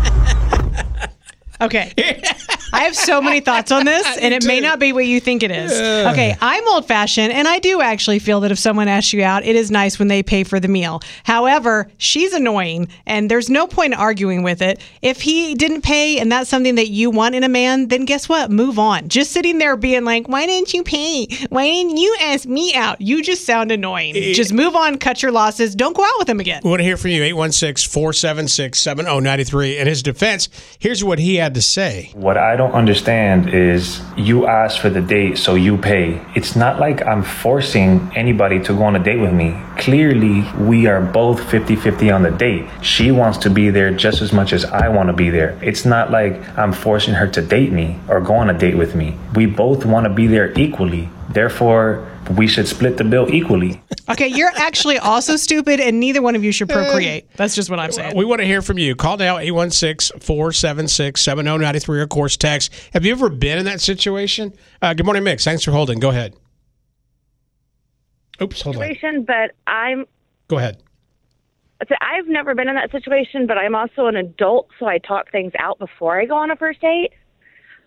[1.59, 1.91] Okay.
[2.73, 5.43] I have so many thoughts on this, and it may not be what you think
[5.43, 5.71] it is.
[5.71, 9.45] Okay, I'm old fashioned, and I do actually feel that if someone asks you out,
[9.45, 11.01] it is nice when they pay for the meal.
[11.23, 14.81] However, she's annoying, and there's no point in arguing with it.
[15.01, 18.27] If he didn't pay and that's something that you want in a man, then guess
[18.27, 18.51] what?
[18.51, 19.09] Move on.
[19.09, 21.27] Just sitting there being like, why didn't you pay?
[21.49, 23.01] Why didn't you ask me out?
[23.01, 24.15] You just sound annoying.
[24.15, 24.33] Eh.
[24.33, 25.75] Just move on, cut your losses.
[25.75, 26.61] Don't go out with him again.
[26.63, 27.23] We want to hear from you.
[27.23, 29.77] 816 476 7093.
[29.77, 30.49] In his defense,
[30.79, 32.11] here's what he had to say.
[32.13, 36.21] What I don't understand is you asked for the date, so you pay.
[36.35, 39.55] It's not like I'm forcing anybody to go on a date with me.
[39.77, 42.67] Clearly, we are both 50 50 on the date.
[42.81, 45.57] She wants to be there just as much as I want to be there.
[45.61, 48.95] It's not like I'm forcing her to date me or go on a date with
[48.95, 49.17] me.
[49.33, 51.09] We both want to be there equally.
[51.29, 53.81] Therefore, we should split the bill equally.
[54.09, 57.29] Okay, you're actually also stupid, and neither one of you should procreate.
[57.35, 58.15] That's just what I'm saying.
[58.15, 58.95] We want to hear from you.
[58.95, 62.73] Call now 816 476 7093 or course text.
[62.93, 64.53] Have you ever been in that situation?
[64.81, 65.43] Uh, good morning, Mix.
[65.43, 65.99] Thanks for holding.
[65.99, 66.35] Go ahead.
[68.41, 68.81] Oops, hold on.
[68.81, 70.05] Situation, but I'm.
[70.47, 70.81] Go ahead.
[71.89, 75.31] so I've never been in that situation, but I'm also an adult, so I talk
[75.31, 77.11] things out before I go on a first date,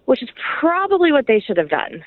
[0.04, 0.28] which is
[0.60, 2.04] probably what they should have done.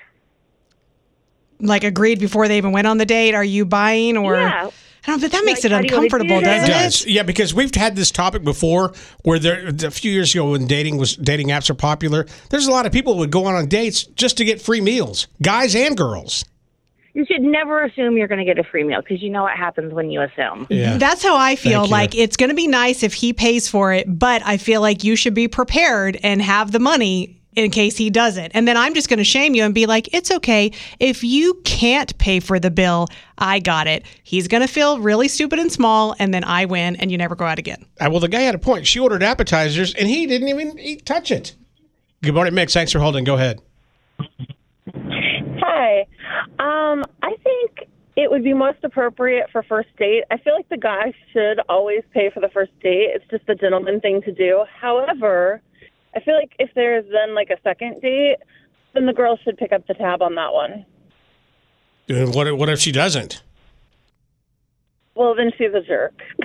[1.64, 3.34] Like agreed before they even went on the date?
[3.36, 4.36] Are you buying or?
[4.36, 4.70] Yeah.
[5.06, 5.22] I don't.
[5.22, 6.68] But that makes Like, it how do do uncomfortable, that?
[6.68, 7.14] doesn't It it?
[7.14, 10.98] Yeah, because we've had this topic before where there a few years ago when dating
[10.98, 13.68] was dating apps are popular, there's a lot of people who would go on on
[13.68, 16.46] dates just to get free meals, guys and girls.
[17.14, 19.56] You should never assume you're going to get a free meal because you know what
[19.56, 20.66] happens when you assume.
[20.70, 20.98] Yeah.
[20.98, 21.82] That's how I feel.
[21.82, 21.92] Thank you.
[21.92, 25.04] Like it's going to be nice if he pays for it, but I feel like
[25.04, 28.52] you should be prepared and have the money in case he doesn't.
[28.54, 30.72] And then I'm just going to shame you and be like, it's okay.
[31.00, 34.06] If you can't pay for the bill, I got it.
[34.24, 37.36] He's going to feel really stupid and small, and then I win, and you never
[37.36, 37.86] go out again.
[38.00, 38.88] Uh, well, the guy had a point.
[38.88, 41.56] She ordered appetizers and he didn't even eat, touch it.
[42.22, 42.74] Good morning, Mix.
[42.74, 43.24] Thanks for holding.
[43.24, 43.62] Go ahead.
[44.96, 46.06] Hi.
[46.60, 50.24] Um, I think it would be most appropriate for first date.
[50.32, 53.10] I feel like the guy should always pay for the first date.
[53.14, 54.64] It's just the gentleman thing to do.
[54.80, 55.62] However,
[56.16, 58.38] I feel like if there's then like a second date,
[58.94, 60.86] then the girl should pick up the tab on that one.
[62.08, 63.42] What, what if she doesn't?
[65.16, 66.22] Well, then she's a jerk.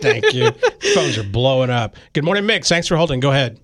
[0.00, 0.50] Thank you.
[0.94, 1.96] Phones are blowing up.
[2.12, 2.68] Good morning, Mix.
[2.68, 3.20] Thanks for holding.
[3.20, 3.60] Go ahead.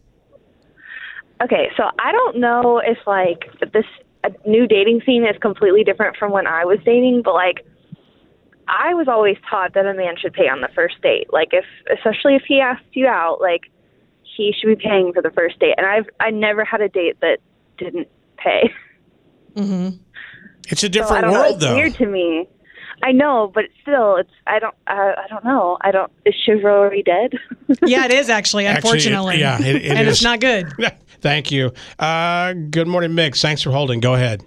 [1.42, 3.85] Okay, so I don't know if like this
[4.22, 7.64] a new dating scene is completely different from when I was dating, but like
[8.68, 11.33] I was always taught that a man should pay on the first date.
[11.33, 13.70] Like if especially if he asked you out, like
[14.37, 15.75] he should be paying for the first date.
[15.77, 17.38] And I've I never had a date that
[17.79, 18.71] didn't pay.
[19.57, 19.64] It's
[20.73, 21.40] a So I different don't know.
[21.40, 21.75] world, It's though.
[21.75, 22.49] weird to me.
[23.03, 25.79] I know, but still, it's I don't I, I don't know.
[25.81, 27.33] I don't is chivalry dead?
[27.87, 29.40] Yeah, it is actually, Actually, it- unfortunately.
[29.40, 30.14] yeah, it- it and is.
[30.16, 30.73] it's not good.
[31.21, 31.73] Thank you.
[31.99, 33.40] Uh, good morning, Mix.
[33.40, 34.01] Thanks for holding.
[34.01, 34.45] Go ahead.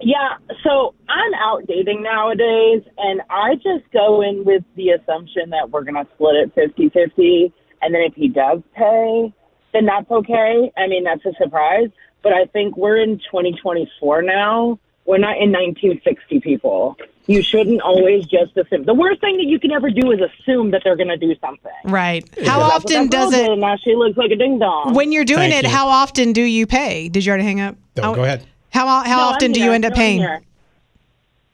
[0.00, 5.70] Yeah, so I'm out dating nowadays, and I just go in with the assumption that
[5.70, 7.52] we're going to split it 50 50.
[7.82, 9.32] And then if he does pay,
[9.72, 10.72] then that's okay.
[10.76, 11.88] I mean, that's a surprise.
[12.22, 14.78] But I think we're in 2024 now.
[15.04, 16.96] We're not in 1960 people.
[17.26, 18.84] You shouldn't always just assume.
[18.84, 21.34] The worst thing that you can ever do is assume that they're going to do
[21.40, 21.70] something.
[21.84, 22.24] Right.
[22.44, 23.48] How That's often does it?
[23.50, 24.94] and Now she looks like a ding dong.
[24.94, 25.76] When you're doing Thank it, you.
[25.76, 27.08] how often do you pay?
[27.08, 27.76] Did you already hang up?
[27.96, 28.46] No, How- go ahead.
[28.70, 30.22] How how No, often do you end up No, paying?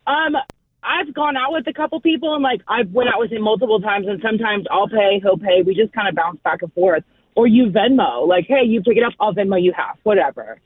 [0.06, 0.36] Um,
[0.82, 3.80] I've gone out with a couple people and like I've went out with him multiple
[3.80, 5.62] times and sometimes I'll pay, he'll pay.
[5.62, 7.04] We just kind of bounce back and forth.
[7.34, 10.60] Or you Venmo, like, hey, you pick it up, I'll Venmo you half, whatever.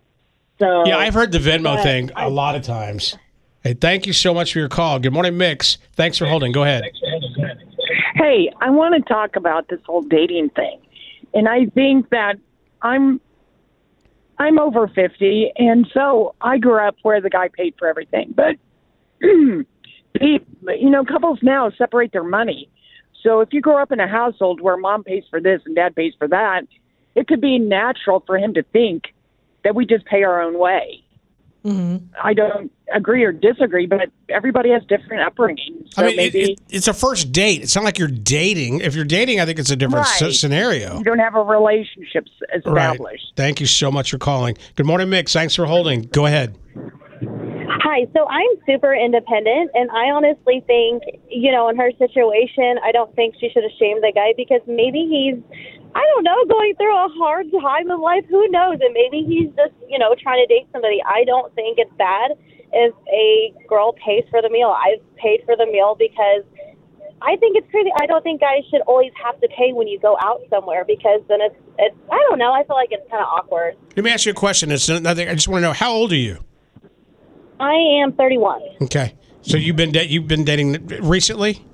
[0.59, 3.17] So Yeah, I've heard the Venmo thing a lot of times.
[3.63, 4.99] Hey, thank you so much for your call.
[4.99, 5.79] Good morning, Mix.
[5.95, 6.53] Thanks for holding.
[6.53, 6.85] Go ahead.
[8.15, 10.81] Hey, I want to talk about this whole dating thing.
[11.35, 12.37] And I think that
[12.83, 13.21] I'm
[14.39, 18.35] I'm over 50 and so I grew up where the guy paid for everything.
[18.35, 18.57] But
[19.21, 19.63] pe-
[20.21, 22.69] you know, couples now separate their money.
[23.23, 25.95] So if you grow up in a household where mom pays for this and dad
[25.97, 26.63] pays for that,
[27.15, 29.05] it could be natural for him to think
[29.65, 31.03] that we just pay our own way.
[31.65, 32.07] Mm-hmm.
[32.23, 35.93] I don't agree or disagree, but everybody has different upbringings.
[35.95, 37.63] So I mean, maybe it, it's a first date.
[37.63, 38.83] It's not like you're dating.
[38.83, 40.33] If you're dating, I think it's a different s- Right.
[40.33, 40.97] scenario.
[40.99, 42.91] you don't have a relationship s- Right.
[42.93, 43.33] established.
[43.35, 44.57] Thank you so much for calling.
[44.77, 45.33] Good morning, Mix.
[45.33, 46.03] Thanks for holding.
[46.03, 46.57] Go ahead.
[47.79, 52.91] Hi, so I'm super independent, and I honestly think, you know, in her situation, I
[52.91, 55.37] don't think she should have shamed the guy because maybe he's,
[55.95, 58.25] I don't know, going through a hard time in life.
[58.31, 58.79] Who knows?
[58.81, 61.03] And maybe he's just, you know, trying to date somebody.
[61.05, 62.33] I don't think it's bad
[62.73, 64.73] if a girl pays for the meal.
[64.73, 66.45] I've paid for the meal because
[67.21, 67.91] I think it's crazy.
[68.01, 71.21] I don't think guys should always have to pay when you go out somewhere because
[71.29, 72.53] then it's, it's I don't know.
[72.53, 73.77] I feel like it's kind of awkward.
[73.97, 74.71] Let me ask you a question.
[74.71, 75.29] It's another.
[75.29, 76.39] I just want to know how old are you?
[77.61, 78.63] I am 31.
[78.83, 79.15] Okay.
[79.43, 81.65] So you've been da- you've been dating recently?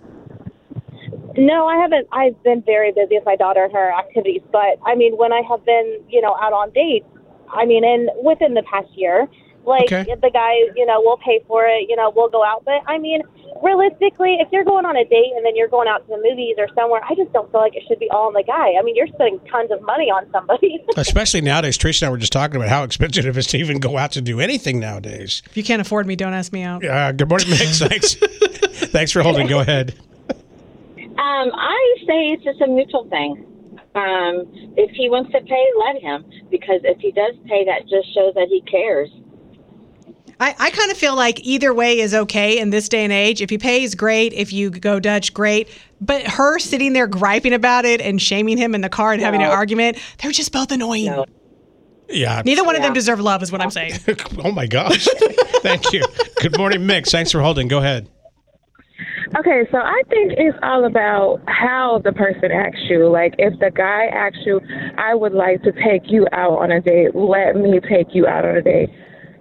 [1.37, 2.07] No, I haven't.
[2.13, 4.43] I've been very busy with my daughter and her activities.
[4.53, 7.07] But I mean, when I have been, you know, out on dates,
[7.49, 9.29] I mean, and within the past year,
[9.65, 10.05] like Okay.
[10.05, 11.87] the guy, you know, we'll pay for it.
[11.89, 12.65] You know, we'll go out.
[12.65, 13.23] But I mean,
[13.63, 16.57] realistically, if you're going on a date and then you're going out to the movies
[16.59, 18.75] or somewhere, I just don't feel like it should be all on the guy.
[18.79, 20.85] I mean, you're spending tons of money on somebody.
[20.97, 21.79] Especially nowadays.
[21.79, 24.13] Tricia and I were just talking about how expensive it is to even go out
[24.13, 25.43] to do anything nowadays.
[25.47, 26.85] If you can't afford me, don't ask me out.
[26.85, 27.79] Uh, good morning, Mix.
[27.83, 28.15] Thanks.
[28.91, 29.47] Thanks for holding.
[29.47, 29.95] Go ahead.
[30.29, 33.47] Um, I say it's just a mutual thing.
[33.95, 36.25] Um, if he wants to pay, let him.
[36.51, 39.11] Because if he does pay, that just shows that he cares.
[40.43, 43.41] I, I kind of feel like either way is okay in this day and age.
[43.41, 44.33] If he pays, great.
[44.33, 45.69] If you go Dutch, great.
[46.01, 49.41] But her sitting there griping about it and shaming him in the car and having
[49.41, 51.25] an argument, they're just both annoying.
[52.09, 52.43] Yeah.
[52.45, 53.93] Neither one of them deserve love, is what I'm saying.
[54.43, 55.07] oh my gosh.
[55.63, 56.03] Thank you.
[56.41, 57.13] Good morning, Mix.
[57.13, 57.69] Thanks for holding.
[57.69, 58.09] Go ahead.
[59.39, 63.09] Okay, so I think it's all about how the person asks you.
[63.09, 64.61] Like, if the guy asks you,
[64.99, 68.45] I would like to take you out on a date, let me take you out
[68.45, 68.91] on a date.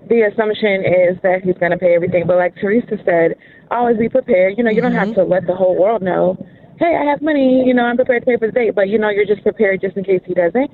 [0.10, 2.26] The assumption is that he's going to pay everything.
[2.28, 3.36] But, like Teresa said,
[3.70, 4.58] always be prepared.
[4.58, 5.22] You know, you don't have mm-hmm.
[5.22, 6.38] to let the whole world know,
[6.80, 8.76] hey, I have money, you know, I'm prepared to pay for the date.
[8.76, 10.72] But, you know, you're just prepared just in case he doesn't.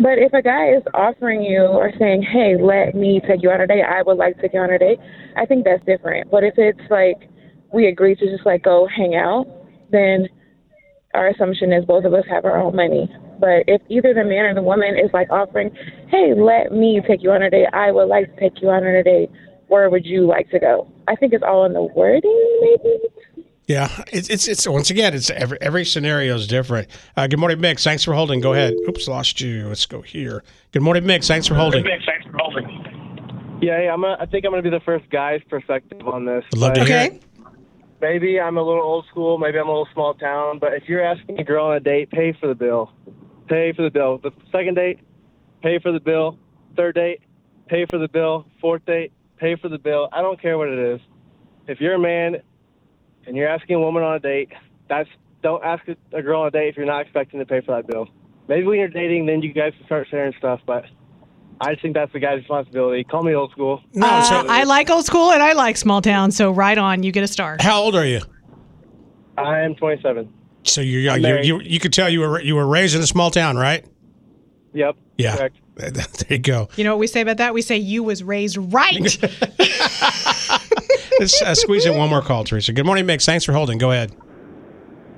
[0.00, 3.60] But if a guy is offering you or saying, hey, let me take you on
[3.60, 4.98] a date, I would like to take you on a date,
[5.36, 6.30] I think that's different.
[6.30, 7.28] But if it's like,
[7.72, 9.46] we agree to just like go hang out,
[9.90, 10.26] then
[11.12, 13.14] our assumption is both of us have our own money.
[13.40, 15.70] But if either the man or the woman is like offering,
[16.08, 18.84] hey, let me take you on a date, I would like to take you on
[18.84, 19.30] a date,
[19.68, 20.92] where would you like to go?
[21.08, 22.98] I think it's all in the wording, maybe.
[23.66, 26.88] Yeah, it's it's, it's once again, it's every every scenario is different.
[27.16, 27.84] Uh, good morning, Mix.
[27.84, 28.40] Thanks for holding.
[28.40, 28.74] Go ahead.
[28.88, 29.68] Oops, lost you.
[29.68, 30.42] Let's go here.
[30.72, 31.28] Good morning, Mix.
[31.28, 31.84] Thanks for holding.
[31.84, 33.58] Thanks for holding.
[33.62, 34.02] Yeah, hey, I'm.
[34.02, 36.42] A, I think I'm going to be the first guy's perspective on this.
[36.52, 37.22] I'd love to but hear it.
[38.00, 39.38] Maybe I'm a little old school.
[39.38, 40.58] Maybe I'm a little small town.
[40.58, 42.90] But if you're asking a girl on a date, pay for the bill.
[43.50, 44.18] Pay for the bill.
[44.18, 45.00] The second date,
[45.60, 46.38] pay for the bill.
[46.76, 47.20] Third date,
[47.66, 48.46] pay for the bill.
[48.60, 50.08] Fourth date, pay for the bill.
[50.12, 51.00] I don't care what it is.
[51.66, 52.36] If you're a man
[53.26, 54.52] and you're asking a woman on a date,
[54.88, 55.08] that's
[55.42, 57.74] don't ask a, a girl on a date if you're not expecting to pay for
[57.74, 58.06] that bill.
[58.46, 60.60] Maybe when you're dating, then you guys can start sharing stuff.
[60.64, 60.84] But
[61.60, 63.02] I just think that's the guy's responsibility.
[63.02, 63.82] Call me old school.
[64.00, 67.24] Uh, I like old school and I like small town, so right on, you get
[67.24, 67.56] a star.
[67.58, 68.20] How old are you?
[69.36, 70.32] I am 27.
[70.64, 71.46] So you you, I'm you married.
[71.46, 73.84] you you could tell you were you were raised in a small town, right?
[74.72, 74.96] Yep.
[75.18, 75.36] Yeah.
[75.36, 75.56] Correct.
[75.80, 76.68] There you go.
[76.76, 77.54] You know what we say about that?
[77.54, 79.00] We say you was raised right.
[81.18, 82.74] Let's uh, squeeze in one more call, Teresa.
[82.74, 83.24] Good morning, Mix.
[83.24, 83.78] Thanks for holding.
[83.78, 84.12] Go ahead.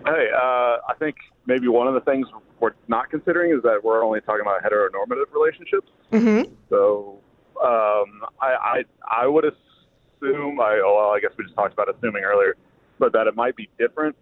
[0.06, 2.28] Hey, uh, I think maybe one of the things
[2.60, 5.90] we're not considering is that we're only talking about heteronormative relationships.
[6.12, 6.52] Mm-hmm.
[6.70, 7.18] So
[7.60, 11.88] um, I, I I would assume I oh, well I guess we just talked about
[11.92, 12.56] assuming earlier,
[13.00, 14.14] but that it might be different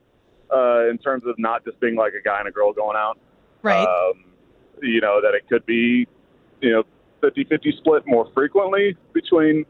[0.54, 3.18] uh, in terms of not just being like a guy and a girl going out.
[3.62, 3.86] Right.
[3.86, 4.24] Um,
[4.82, 6.06] you know that it could be
[6.60, 6.84] you know
[7.22, 9.66] 50-50 split more frequently between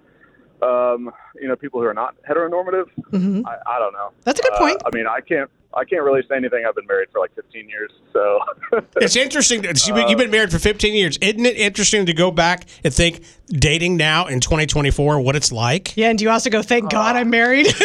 [0.62, 2.86] um, you know people who are not heteronormative.
[3.10, 3.44] Mhm.
[3.46, 4.10] I, I don't know.
[4.24, 4.82] That's a good Uh, point.
[4.86, 6.64] I mean, I can't I can't really say anything.
[6.68, 8.40] I've been married for like 15 years, so
[8.96, 9.62] It's interesting.
[9.62, 11.16] that You've been, you've been married for 15 years.
[11.18, 15.96] Isn't it interesting to go back and think dating now in 2024 what it's like?
[15.96, 17.68] Yeah, and do you also go, thank God I'm married?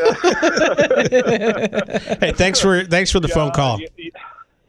[2.20, 3.78] Hey, thanks for thanks for the phone call.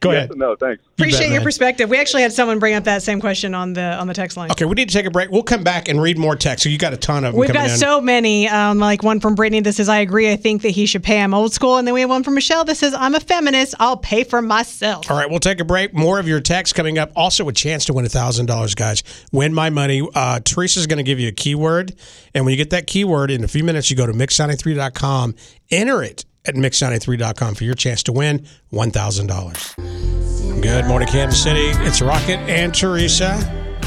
[0.02, 0.38] Go Yes ahead.
[0.38, 0.84] no, thanks.
[0.98, 1.88] Appreciate your perspective.
[1.88, 4.50] We actually had someone bring up that same question on the on the text line.
[4.52, 5.30] Okay, we need to take a break.
[5.30, 6.64] We'll come back and read more text.
[6.64, 7.78] So you got a ton of them We've got in.
[7.78, 10.32] so many, um, like one from Brittany that says, I agree.
[10.32, 11.22] I think that he should pay.
[11.22, 11.78] I'm old school.
[11.78, 13.76] And then we have one from Michelle that says, I'm a feminist.
[13.80, 15.10] I'll pay for myself.
[15.12, 15.94] All right, we'll take a break.
[15.94, 17.12] More of your text coming up.
[17.16, 19.04] Also, a chance to win a $1,000, guys.
[19.32, 20.08] Win my money.
[20.16, 21.94] Uh, Teresa's going to give you a keyword.
[22.34, 25.36] And when you get that keyword in a few minutes, you go to mix93.com,
[25.70, 30.62] enter it at mix93.com for your chance to win $1,000.
[30.62, 31.70] Good morning, Kansas City.
[31.86, 33.40] It's Rocket and Teresa.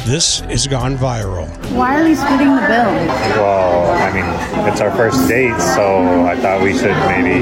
[0.07, 1.49] This is gone viral.
[1.73, 2.93] Why are we splitting the bill?
[3.41, 7.41] Well, I mean, it's our first date, so I thought we should maybe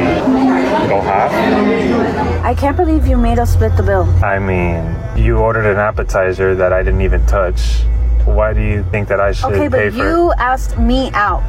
[0.88, 1.32] go half.
[2.44, 4.04] I can't believe you made us split the bill.
[4.24, 7.80] I mean, you ordered an appetizer that I didn't even touch.
[8.26, 11.42] Why do you think that I should Okay, pay but for you asked me out.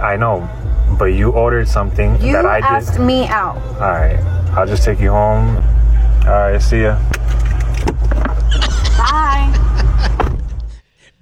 [0.00, 0.48] I know,
[0.98, 2.64] but you ordered something You that I did.
[2.64, 3.56] asked me out.
[3.80, 4.18] All right,
[4.56, 5.56] I'll just take you home.
[6.26, 6.98] All right, see ya.
[8.96, 9.58] Bye.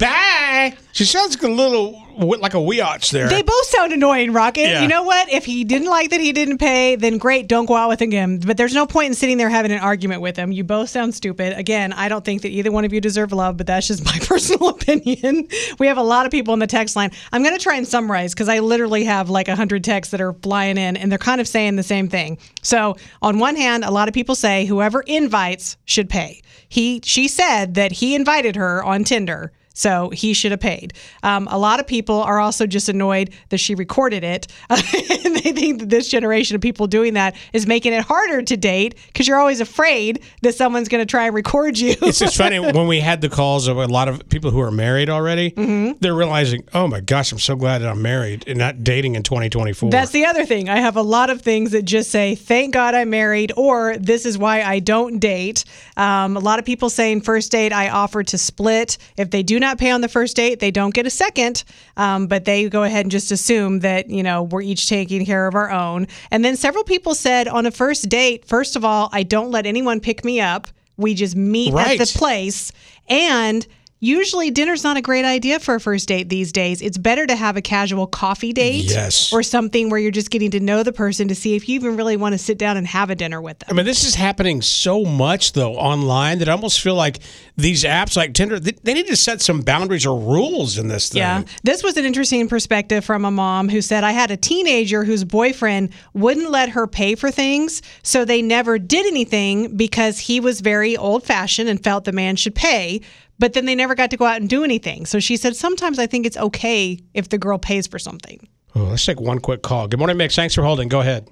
[0.00, 0.76] Bye.
[0.92, 3.28] She sounds like a little like a weotch there.
[3.28, 4.62] They both sound annoying, Rocket.
[4.62, 4.82] Yeah.
[4.82, 5.30] You know what?
[5.30, 8.38] If he didn't like that he didn't pay, then great, don't go out with him.
[8.38, 10.52] But there's no point in sitting there having an argument with him.
[10.52, 11.56] You both sound stupid.
[11.56, 14.18] Again, I don't think that either one of you deserve love, but that's just my
[14.26, 15.48] personal opinion.
[15.78, 17.10] We have a lot of people in the text line.
[17.32, 20.32] I'm going to try and summarize because I literally have like 100 texts that are
[20.32, 22.38] flying in and they're kind of saying the same thing.
[22.62, 26.42] So, on one hand, a lot of people say whoever invites should pay.
[26.68, 29.52] He she said that he invited her on Tinder.
[29.74, 30.94] So he should have paid.
[31.22, 34.46] Um, a lot of people are also just annoyed that she recorded it.
[34.70, 38.56] and they think that this generation of people doing that is making it harder to
[38.56, 41.94] date because you're always afraid that someone's going to try and record you.
[42.02, 44.72] it's just funny when we had the calls of a lot of people who are
[44.72, 45.52] married already.
[45.52, 45.98] Mm-hmm.
[46.00, 49.22] They're realizing, oh my gosh, I'm so glad that I'm married and not dating in
[49.22, 49.90] 2024.
[49.90, 50.68] That's the other thing.
[50.68, 54.26] I have a lot of things that just say, thank God I'm married, or this
[54.26, 55.64] is why I don't date.
[55.96, 58.98] Um, a lot of people saying, first date, I offer to split.
[59.16, 61.62] If they do not pay on the first date, they don't get a second,
[61.96, 65.46] um, but they go ahead and just assume that, you know, we're each taking care
[65.46, 66.06] of our own.
[66.30, 69.66] And then several people said, on a first date, first of all, I don't let
[69.66, 70.66] anyone pick me up.
[70.96, 71.98] We just meet Right.
[72.00, 72.72] at the place.
[73.08, 73.66] And
[74.00, 76.80] usually dinner's not a great idea for a first date these days.
[76.80, 79.32] It's better to have a casual coffee date Yes.
[79.32, 81.96] or something where you're just getting to know the person to see if you even
[81.96, 83.68] really want to sit down and have a dinner with them.
[83.70, 87.18] I mean, this is happening so much though online that I almost feel like
[87.56, 91.10] these apps like Tinder, they, they need to set some boundaries or rules in this
[91.10, 91.18] thing.
[91.18, 91.42] Yeah.
[91.62, 95.24] This was an interesting perspective from a mom who said, I had a teenager whose
[95.24, 97.82] boyfriend wouldn't let her pay for things.
[98.02, 102.36] So they never did anything because he was very old fashioned and felt the man
[102.36, 103.02] should pay.
[103.40, 105.06] But then they never got to go out and do anything.
[105.06, 108.46] So she said, sometimes I think it's okay if the girl pays for something.
[108.76, 109.88] Oh, let's take one quick call.
[109.88, 110.36] Good morning, Mix.
[110.36, 110.88] Thanks for holding.
[110.88, 111.26] Go ahead.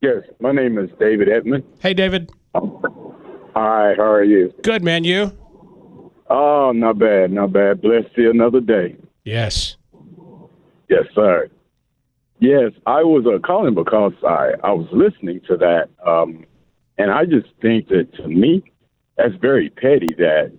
[0.00, 1.62] Yes, my name is David Edmond.
[1.80, 2.32] Hey, David.
[2.54, 4.52] Hi, how are you?
[4.62, 5.04] Good, man.
[5.04, 5.30] You?
[6.30, 7.82] Oh, not bad, not bad.
[7.82, 8.96] Blessed to see another day.
[9.24, 9.76] Yes.
[10.88, 11.50] Yes, sir.
[12.38, 16.46] Yes, I was uh, calling because I, I was listening to that, um,
[16.96, 18.64] and I just think that to me,
[19.16, 20.52] that's very petty that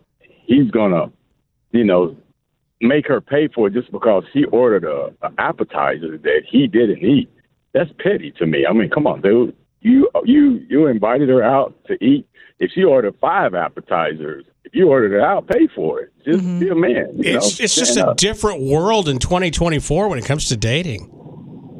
[0.45, 1.11] he's gonna,
[1.71, 2.15] you know,
[2.81, 6.99] make her pay for it just because she ordered a, a appetizer that he didn't
[7.03, 7.29] eat.
[7.73, 8.65] That's petty to me.
[8.69, 9.55] I mean, come on, dude.
[9.81, 12.27] You you you invited her out to eat.
[12.59, 16.13] If she ordered five appetizers, if you ordered it out, pay for it.
[16.23, 16.59] Just mm-hmm.
[16.59, 17.09] be a man.
[17.15, 17.63] You It's, know?
[17.63, 18.17] it's just Stand a up.
[18.17, 21.09] different world in 2024 when it comes to dating.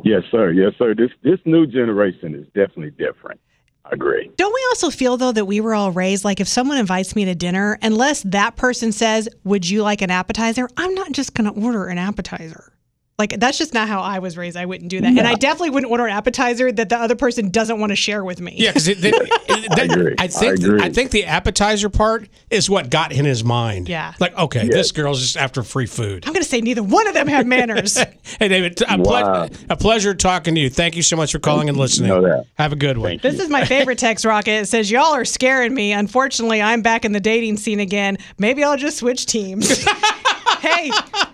[0.04, 0.52] Yes, sir.
[0.52, 0.94] Yes, sir.
[0.96, 3.40] This this new generation is definitely different.
[3.86, 4.30] I agree.
[4.36, 7.26] Don't we also feel though that we were all raised like if someone invites me
[7.26, 11.46] to dinner, unless that person says, "Would you like an appetizer?" I'm not just going
[11.46, 12.73] to order an appetizer.
[13.20, 14.58] Like that's just not how I was raised.
[14.58, 17.50] I wouldn't do that, and I definitely wouldn't order an appetizer that the other person
[17.50, 18.56] doesn't want to share with me.
[18.58, 23.88] Yeah, because I, think I, think the appetizer part is what got in his mind.
[23.88, 24.14] Yeah.
[24.20, 26.26] Like, okay, this girl's just after free food.
[26.26, 27.98] I'm going to say neither one of them have manners.
[28.40, 29.50] Hey, David, a, ple- Wow.
[29.70, 30.70] a pleasure talking to you.
[30.70, 32.44] Thank you so much for calling and listening.
[32.56, 33.20] Have a good one.
[33.22, 34.52] This is my favorite text rocket.
[34.62, 35.92] It says, Y'all are scaring me.
[35.92, 38.18] Unfortunately, I'm back in the dating scene again.
[38.40, 39.86] Maybe I'll just switch teams.
[40.60, 40.92] hey,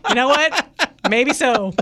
[0.10, 0.66] you know what?
[1.10, 1.74] Maybe so.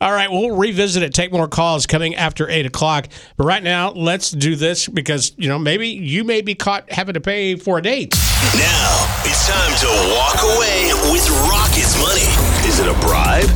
[0.00, 1.14] All right, we'll revisit it.
[1.14, 3.08] Take more calls coming after eight o'clock.
[3.36, 7.14] But right now, let's do this because you know maybe you may be caught having
[7.14, 8.14] to pay for a date.
[8.54, 12.26] Now it's time to walk away with Rocket's money.
[12.68, 13.48] Is it a bribe?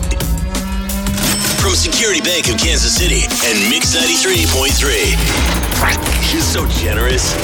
[1.61, 4.81] From Security Bank of Kansas City and Mix 93.3.
[6.25, 7.35] She's so generous.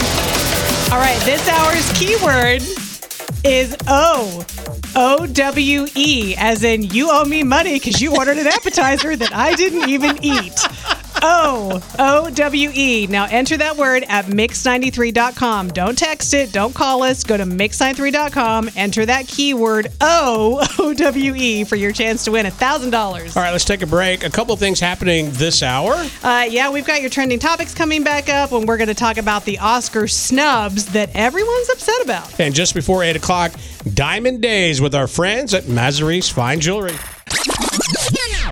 [0.91, 2.63] All right, this hour's keyword
[3.47, 4.45] is O.
[4.97, 9.33] O W E, as in you owe me money because you ordered an appetizer that
[9.33, 10.59] I didn't even eat.
[11.23, 13.07] O O W E.
[13.09, 15.69] Now enter that word at mix93.com.
[15.69, 17.25] Don't text it, don't call us.
[17.25, 22.47] Go to mix93.com, enter that keyword O O W E for your chance to win
[22.47, 23.37] $1,000.
[23.37, 24.25] All right, let's take a break.
[24.25, 25.95] A couple things happening this hour.
[26.23, 29.17] Uh, yeah, we've got your trending topics coming back up when we're going to talk
[29.19, 32.41] about the Oscar snubs that everyone's upset about.
[32.41, 33.53] And just before 8 o'clock,
[33.95, 36.95] Diamond Days with our friends at Mazaris Fine Jewelry.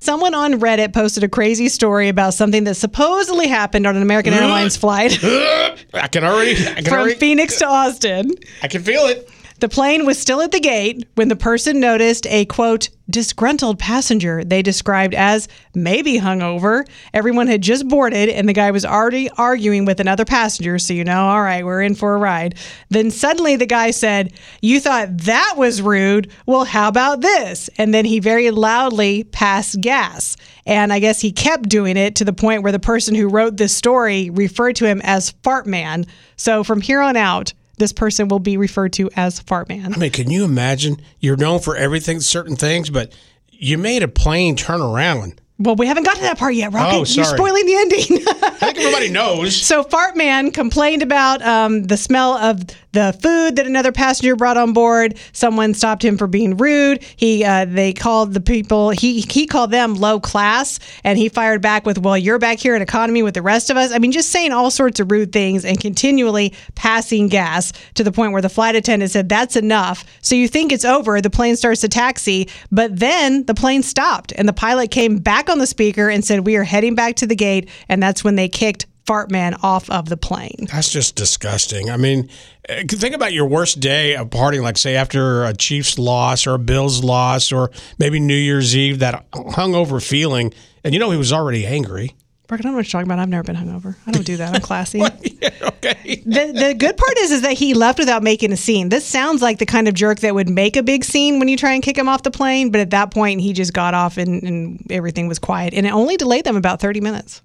[0.04, 4.34] Someone on Reddit posted a crazy story about something that supposedly happened on an American
[4.34, 8.30] Airlines flight I can already, I can from already, Phoenix to Austin.
[8.62, 9.26] I can feel it.
[9.60, 14.42] The plane was still at the gate when the person noticed a quote, disgruntled passenger
[14.42, 16.88] they described as maybe hungover.
[17.12, 21.04] Everyone had just boarded and the guy was already arguing with another passenger, so you
[21.04, 22.56] know, all right, we're in for a ride.
[22.88, 26.30] Then suddenly the guy said, You thought that was rude?
[26.46, 27.70] Well, how about this?
[27.78, 30.36] And then he very loudly passed gas.
[30.66, 33.56] And I guess he kept doing it to the point where the person who wrote
[33.56, 36.06] this story referred to him as Fart Man.
[36.36, 39.94] So from here on out, this person will be referred to as Fart Man.
[39.94, 41.00] I mean, can you imagine?
[41.20, 43.12] You're known for everything, certain things, but
[43.50, 45.40] you made a plane turn around.
[45.56, 46.96] Well, we haven't got to that part yet, Rocket.
[46.96, 48.00] Oh, You're spoiling the ending.
[48.42, 49.54] I think everybody knows.
[49.56, 54.56] so, Fart Man complained about um, the smell of the food that another passenger brought
[54.56, 55.16] on board.
[55.32, 57.04] Someone stopped him for being rude.
[57.16, 61.62] He uh, they called the people he he called them low class, and he fired
[61.62, 64.10] back with, "Well, you're back here in economy with the rest of us." I mean,
[64.10, 68.42] just saying all sorts of rude things and continually passing gas to the point where
[68.42, 71.20] the flight attendant said, "That's enough." So you think it's over.
[71.20, 75.43] The plane starts to taxi, but then the plane stopped, and the pilot came back
[75.48, 78.36] on the speaker and said, "We are heading back to the gate," and that's when
[78.36, 80.66] they kicked Fart Man off of the plane.
[80.72, 81.90] That's just disgusting.
[81.90, 82.28] I mean,
[82.68, 86.54] uh, think about your worst day of partying, like say after a Chiefs loss or
[86.54, 91.18] a Bills loss or maybe New Year's Eve, that hungover feeling, and you know he
[91.18, 92.14] was already angry.
[92.46, 93.20] Brock, I don't know what you're talking about.
[93.20, 93.96] I've never been hungover.
[94.06, 94.54] I don't do that.
[94.54, 95.00] I'm classy.
[95.02, 96.22] okay.
[96.26, 98.90] The the good part is is that he left without making a scene.
[98.90, 101.56] This sounds like the kind of jerk that would make a big scene when you
[101.56, 104.18] try and kick him off the plane, but at that point he just got off
[104.18, 105.72] and, and everything was quiet.
[105.72, 107.40] And it only delayed them about 30 minutes.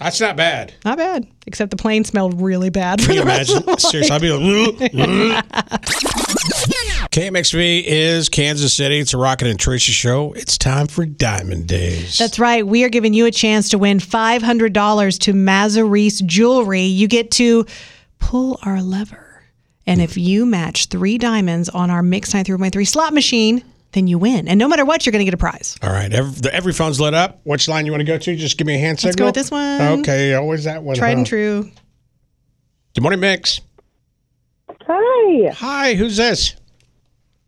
[0.00, 0.74] That's not bad.
[0.84, 1.26] Not bad.
[1.46, 3.78] Except the plane smelled really bad for Can you imagine?
[3.78, 4.80] Seriously, I'd be like,
[7.14, 8.98] KMXV is Kansas City.
[8.98, 10.32] It's a Rocket and Tracy show.
[10.32, 12.18] It's time for Diamond Days.
[12.18, 12.66] That's right.
[12.66, 16.80] We are giving you a chance to win $500 to Mazaris Jewelry.
[16.80, 17.66] You get to
[18.18, 19.44] pull our lever.
[19.86, 23.62] And if you match three diamonds on our Mix 93.3 slot machine,
[23.92, 24.48] then you win.
[24.48, 25.76] And no matter what, you're going to get a prize.
[25.84, 27.38] All right, every, the- every phone's lit up.
[27.44, 28.34] Which line you want to go to?
[28.34, 29.10] Just give me a hand signal.
[29.10, 30.00] Let's go with this one.
[30.00, 30.96] Okay, always that one.
[30.96, 31.70] Tried and true.
[32.96, 33.60] Good morning, Mix.
[34.88, 35.50] Hi.
[35.52, 36.56] Hi, who's this?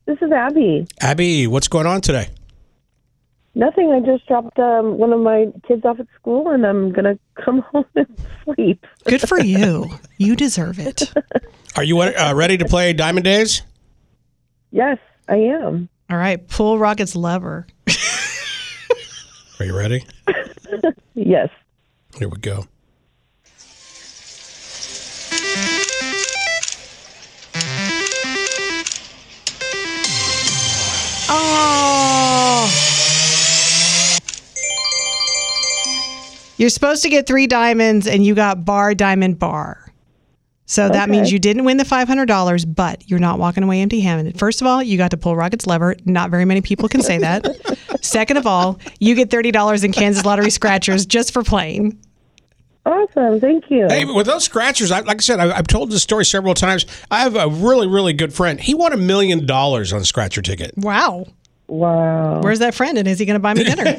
[0.07, 0.87] This is Abby.
[1.01, 2.29] Abby, what's going on today?
[3.55, 3.91] Nothing.
[3.93, 7.61] I just dropped um, one of my kids off at school, and I'm gonna come
[7.73, 8.07] home and
[8.45, 8.85] sleep.
[9.05, 9.91] Good for you.
[10.19, 11.13] You deserve it.
[11.77, 13.63] Are you uh, ready to play Diamond Days?
[14.71, 14.99] Yes,
[15.29, 15.89] I am.
[16.09, 17.67] All right, pull Rocket's lever.
[19.59, 20.05] Are you ready?
[21.15, 21.49] Yes.
[22.19, 22.67] Here we go.
[31.29, 32.73] Oh.
[36.59, 39.83] You're supposed to get three diamonds, and you got bar, diamond, bar.
[40.69, 41.11] So that Okay.
[41.13, 44.39] means you didn't win the $500, but you're not walking away empty handed.
[44.39, 45.95] First of all, you got to pull Rocket's lever.
[46.07, 47.47] Not very many people can say that.
[48.01, 51.97] Second of all, you get $30 in Kansas Lottery scratchers just for playing.
[52.87, 53.41] Awesome.
[53.41, 53.89] Thank you.
[53.89, 56.87] Hey, with those scratchers, I, like I said, I, I've told this story several times.
[57.11, 58.61] I have a really, really good friend.
[58.61, 60.73] He won a million dollars on a scratcher ticket.
[60.77, 61.27] Wow.
[61.69, 62.41] Wow.
[62.43, 63.85] Where's that friend, and is he going to buy me dinner?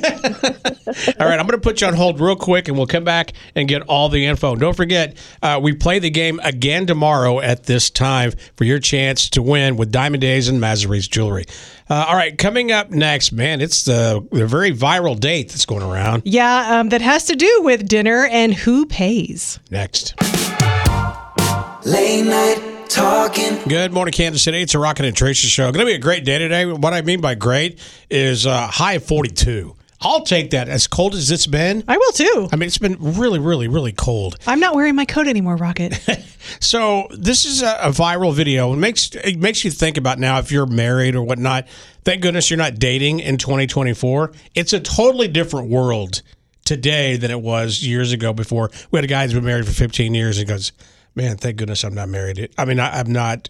[1.20, 3.34] All right, I'm going to put you on hold real quick, and we'll come back
[3.56, 4.56] and get all the info.
[4.56, 9.30] Don't forget, uh, we play the game again tomorrow at this time for your chance
[9.32, 11.44] to win with Diamond Days and Mazaris Jewelry.
[11.90, 15.84] Uh, all right, coming up next, man, it's the, the very viral date that's going
[15.84, 16.22] around.
[16.26, 19.60] yeah, um, that has to do with dinner and who pays.
[19.70, 20.14] Next.
[21.86, 22.67] Late night talking.
[23.68, 24.62] Good morning, Kansas City.
[24.62, 25.70] It's a Rocket and Tracy show.
[25.74, 26.66] Going to be a great day today.
[26.66, 29.76] What I mean by great is uh, high of 42.
[30.00, 30.70] I'll take that.
[30.70, 32.48] As cold as it's been, I will too.
[32.54, 34.38] I mean, it's been really, really, really cold.
[34.48, 36.00] I'm not wearing my coat anymore, Rocket.
[36.62, 38.72] So this is a, a viral video.
[38.72, 41.68] It makes it makes you think about now if you're married or whatnot.
[42.06, 44.32] Thank goodness you're not dating in 2024.
[44.56, 46.22] It's a totally different world
[46.64, 48.32] today than it was years ago.
[48.32, 50.72] Before we had a guy who's been married for 15 years and goes,
[51.18, 52.50] "Man, thank goodness I'm not married.
[52.60, 53.50] I mean, I, I'm not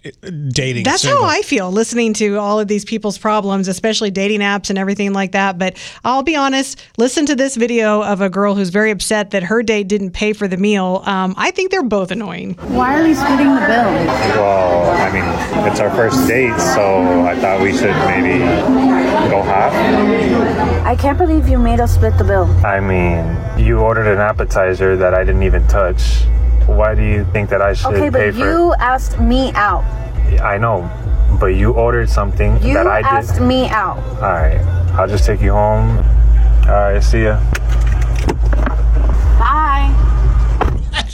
[0.49, 1.24] dating." That's single.
[1.24, 5.11] how I feel listening to all of these people's problems, especially dating apps and everything
[5.11, 5.57] like that.
[5.57, 9.43] But I'll be honest, listen to this video of a girl who's very upset that
[9.43, 11.03] her date didn't pay for the meal.
[11.05, 12.53] Um, I think they're both annoying.
[12.70, 13.91] Why are we splitting the bill?
[14.39, 18.39] Well, I mean, it's our first date, so I thought we should maybe
[19.30, 19.74] go half.
[20.86, 22.45] I can't believe you made us split the bill.
[22.65, 26.24] I mean, you ordered an appetizer that I didn't even touch.
[26.68, 29.84] Why do you think that I should Okay, pay but for you asked me out.
[30.41, 30.89] I know,
[31.39, 33.09] but you ordered something You that I did.
[33.09, 33.97] You asked me out.
[33.97, 34.61] All right,
[34.99, 35.97] I'll just take you home.
[36.68, 37.39] All right, see ya.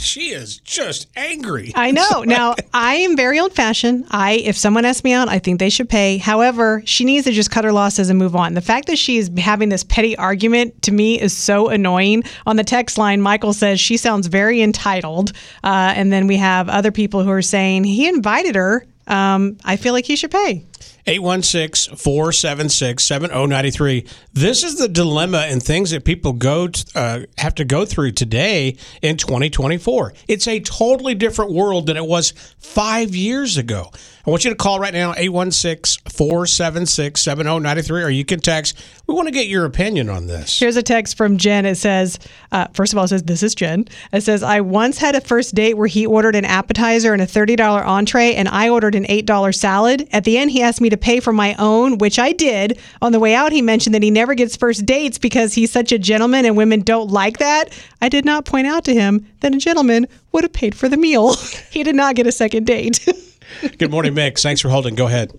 [0.04, 1.72] She is just angry.
[1.74, 2.02] I know.
[2.34, 4.06] Now, I am very old fashioned.
[4.10, 6.16] I, if someone asks me out, I think they should pay.
[6.18, 8.54] However, she needs to just cut her losses and move on.
[8.54, 12.24] The fact that she is having this petty argument to me is so annoying.
[12.46, 15.32] On the text line, Michael says she sounds very entitled.
[15.62, 18.84] Uh, and then we have other people who are saying he invited her.
[19.06, 20.64] Um, I feel like he should pay.
[21.06, 24.06] 816 476 7093.
[24.32, 28.12] This is the dilemma and things that people go t- uh, have to go through
[28.12, 30.14] today in 2024.
[30.28, 33.90] It's a totally different world than it was five years ago.
[34.26, 38.82] I want you to call right now 816 476 7093 or you can text.
[39.06, 40.58] We want to get your opinion on this.
[40.58, 41.66] Here's a text from Jen.
[41.66, 42.18] It says,
[42.50, 43.86] uh, first of all, it says, This is Jen.
[44.14, 47.26] It says, I once had a first date where he ordered an appetizer and a
[47.26, 50.08] $30 entree, and I ordered an $8 salad.
[50.10, 52.78] At the end, he asked me to pay for my own, which I did.
[53.02, 55.92] On the way out, he mentioned that he never gets first dates because he's such
[55.92, 57.70] a gentleman and women don't like that.
[58.00, 60.96] I did not point out to him that a gentleman would have paid for the
[60.96, 61.34] meal.
[61.70, 63.06] he did not get a second date.
[63.78, 64.42] Good morning, Mix.
[64.42, 64.94] Thanks for holding.
[64.94, 65.32] Go ahead.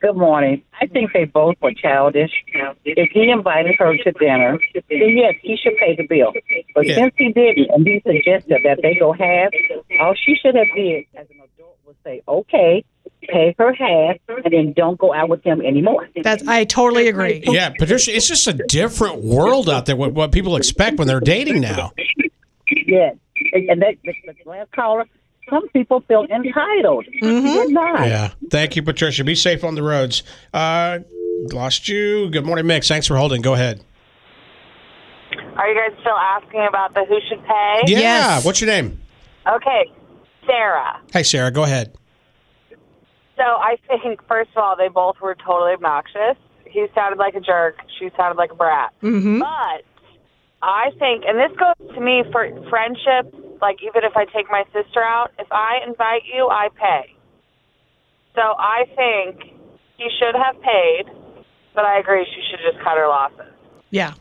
[0.00, 0.62] Good morning.
[0.80, 2.30] I think they both were childish.
[2.86, 6.32] If he invited her to dinner, then yes, he should pay the bill.
[6.74, 6.94] But Yeah.
[6.94, 9.50] since he didn't, and he suggested that they go half,
[10.00, 12.82] all she should have did as an adult was say, okay,
[13.28, 16.08] pay her half, and then don't go out with him anymore.
[16.22, 17.42] That's I totally agree.
[17.44, 21.20] Yeah, Patricia, it's just a different world out there, what, what people expect when they're
[21.20, 21.92] dating now.
[22.86, 23.16] Yes.
[23.52, 25.06] And and that, the, the last caller,
[25.48, 27.06] some people feel entitled.
[27.20, 28.06] They're not.
[28.06, 28.32] Yeah.
[28.50, 29.24] Thank you, Patricia.
[29.24, 30.22] Be safe on the roads.
[30.52, 31.00] Uh,
[31.52, 32.30] lost you.
[32.30, 32.88] Good morning, Mix.
[32.88, 33.42] Thanks for holding.
[33.42, 33.82] Go ahead.
[35.56, 37.82] Are you guys still asking about the who should pay?
[37.86, 38.40] Yeah.
[38.42, 39.00] What's your name?
[39.48, 39.90] Okay,
[40.46, 41.00] Sarah.
[41.12, 41.50] Hey, Sarah.
[41.50, 41.96] Go ahead.
[43.40, 46.36] So I think, first of all, they both were totally obnoxious.
[46.66, 47.76] He sounded like a jerk.
[47.98, 48.92] She sounded like a brat.
[49.02, 49.38] Mm-hmm.
[49.38, 49.82] But
[50.60, 54.64] I think, and this goes to me for friendship, like even if I take my
[54.74, 57.14] sister out, if I invite you, I pay.
[58.34, 59.54] So I think
[59.96, 61.04] he should have paid,
[61.74, 63.54] but I agree she should just cut her losses.
[63.88, 64.12] Yeah.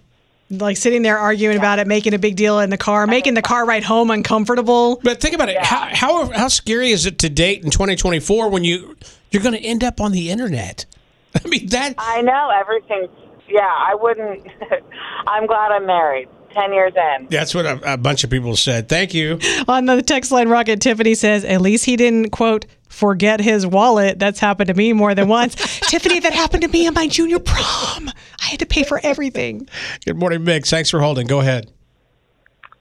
[0.52, 3.42] Like sitting there arguing about it, making a big deal in the car, making the
[3.42, 5.00] car ride home uncomfortable.
[5.04, 5.64] But think about it.
[5.64, 8.96] How, how how scary is it to date in 2024 when you
[9.30, 10.86] you're going to end up on the internet?
[11.46, 11.94] I mean that.
[11.98, 13.08] I know everything.
[13.48, 14.48] Yeah, I wouldn't.
[15.28, 16.28] I'm glad I'm married.
[16.54, 17.28] Ten years in.
[17.30, 18.90] That's what a, a bunch of people said.
[18.90, 19.40] Thank you.
[19.68, 24.20] On the text line, Rocket Tiffany says, at least he didn't, quote, forget his wallet.
[24.20, 25.56] That's happened to me more than once.
[25.90, 28.10] Tiffany, that happened to me in my junior prom.
[28.42, 29.70] I had to pay for everything.
[30.06, 30.70] Good morning, Mix.
[30.70, 31.28] Thanks for holding.
[31.28, 31.72] Go ahead.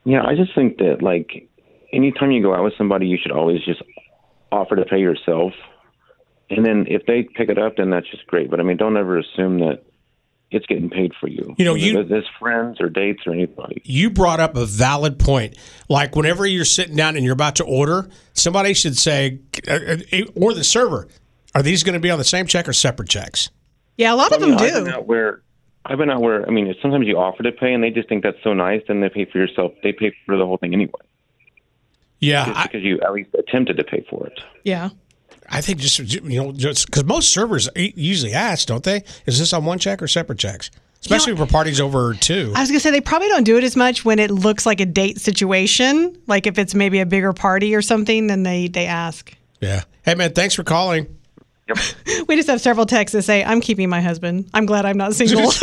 [0.03, 1.47] Yeah, I just think that like
[1.93, 3.81] anytime you go out with somebody, you should always just
[4.51, 5.53] offer to pay yourself,
[6.49, 8.49] and then if they pick it up, then that's just great.
[8.49, 9.83] But I mean, don't ever assume that
[10.51, 11.53] it's getting paid for you.
[11.57, 13.81] You know, you- Whether it's friends or dates or anybody.
[13.85, 15.55] You brought up a valid point.
[15.89, 19.73] Like whenever you're sitting down and you're about to order, somebody should say, uh,
[20.11, 21.07] uh, or the server,
[21.55, 23.49] are these going to be on the same check or separate checks?
[23.97, 24.91] Yeah, a lot of I mean, them I've been do.
[24.91, 25.41] out where
[25.85, 28.23] I've been out where I mean, sometimes you offer to pay, and they just think
[28.23, 29.73] that's so nice, then they pay for yourself.
[29.83, 30.91] They pay for the whole thing anyway,
[32.19, 34.39] Yeah, just because you at least attempted to pay for it.
[34.63, 34.89] Yeah.
[35.49, 39.03] I think just you know just because most servers usually ask, don't they?
[39.25, 40.69] Is this on one check or separate checks?
[41.01, 42.51] Especially for parties over two.
[42.55, 44.81] I was gonna say they probably don't do it as much when it looks like
[44.81, 46.21] a date situation.
[46.27, 49.33] Like if it's maybe a bigger party or something, then they they ask.
[49.61, 49.83] Yeah.
[50.03, 51.15] Hey man, thanks for calling.
[51.67, 51.77] Yep.
[52.27, 54.49] We just have several texts that say, "I'm keeping my husband.
[54.53, 55.51] I'm glad I'm not single."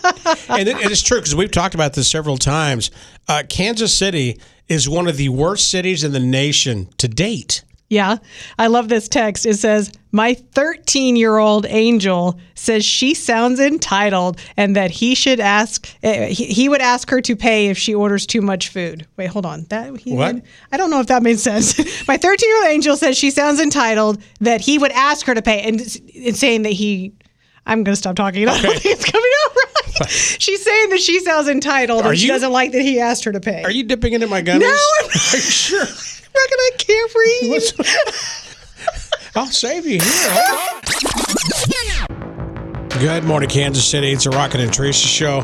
[0.48, 2.90] and it, it is true because we've talked about this several times.
[3.28, 7.62] Uh, Kansas City is one of the worst cities in the nation to date.
[7.90, 8.18] Yeah.
[8.56, 9.44] I love this text.
[9.44, 15.40] It says, My 13 year old angel says she sounds entitled and that he should
[15.40, 19.06] ask, uh, he, he would ask her to pay if she orders too much food.
[19.16, 19.64] Wait, hold on.
[19.70, 20.34] That he What?
[20.36, 21.76] would- I don't know if that made sense.
[22.08, 25.42] My 13 year old angel says she sounds entitled that he would ask her to
[25.42, 27.12] pay and, and saying that he,
[27.66, 28.42] I'm going to stop talking.
[28.48, 29.69] I don't think it's coming out right.
[30.08, 33.24] She's saying that she sounds entitled Are and she you- doesn't like that he asked
[33.24, 33.62] her to pay.
[33.62, 34.60] Are you dipping into my gummies?
[34.60, 35.12] No, I'm not.
[35.12, 35.80] sure.
[35.80, 35.96] Reckon
[36.34, 37.62] I can't breathe.
[39.36, 41.40] I'll save you here.
[43.00, 44.10] Good morning, Kansas City.
[44.12, 45.40] It's a Rocket and Teresa show.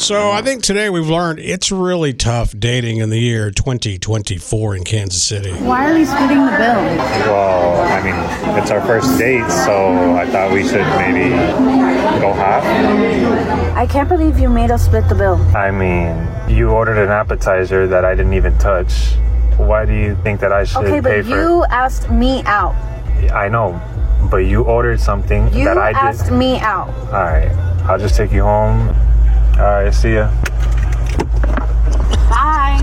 [0.00, 4.82] So I think today we've learned it's really tough dating in the year 2024 in
[4.82, 5.52] Kansas City.
[5.52, 6.82] Why are we splitting the bill?
[7.30, 11.28] Well, I mean, it's our first date, so I thought we should maybe
[12.18, 12.64] go half.
[13.76, 15.36] I can't believe you made us split the bill.
[15.54, 19.12] I mean, you ordered an appetizer that I didn't even touch.
[19.58, 22.74] Why do you think that I should Okay, pay but for you asked me out.
[23.34, 23.78] I know,
[24.30, 25.98] but you ordered something You that I did.
[26.00, 26.88] You asked me out.
[26.88, 27.50] All right,
[27.84, 28.96] I'll just take you home.
[29.60, 30.30] All right, see ya.
[32.30, 32.80] Bye.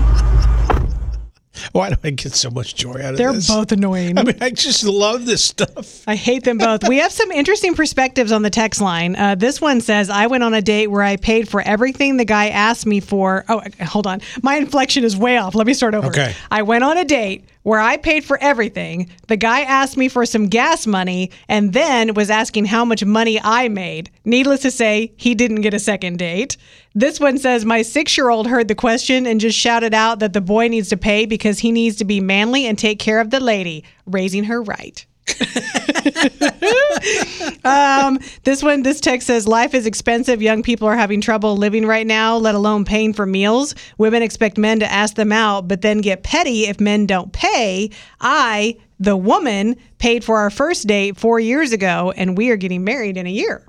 [1.72, 3.48] Why do I get so much joy out of this?
[3.48, 4.16] They're both annoying.
[4.16, 6.04] I mean, I just love this stuff.
[6.06, 6.88] I hate them both.
[6.88, 9.16] We have some interesting perspectives on the text line.
[9.16, 12.24] Uh, this one says, I went on a date where I paid for everything the
[12.24, 13.44] guy asked me for.
[13.48, 14.20] Oh, hold on.
[14.42, 15.56] My inflection is way off.
[15.56, 16.06] Let me start over.
[16.06, 16.32] Okay.
[16.48, 19.10] I went on a date where I paid for everything.
[19.26, 23.38] The guy asked me for some gas money and then was asking how much money
[23.44, 24.10] I made.
[24.24, 26.56] Needless to say, he didn't get a second date.
[26.94, 30.32] This one says, My six year old heard the question and just shouted out that
[30.32, 33.28] the boy needs to pay because he needs to be manly and take care of
[33.28, 35.04] the lady, raising her right.
[37.64, 40.42] um, this one, this text says, Life is expensive.
[40.42, 43.74] Young people are having trouble living right now, let alone paying for meals.
[43.98, 47.90] Women expect men to ask them out, but then get petty if men don't pay.
[48.20, 52.84] I, the woman, paid for our first date four years ago, and we are getting
[52.84, 53.66] married in a year.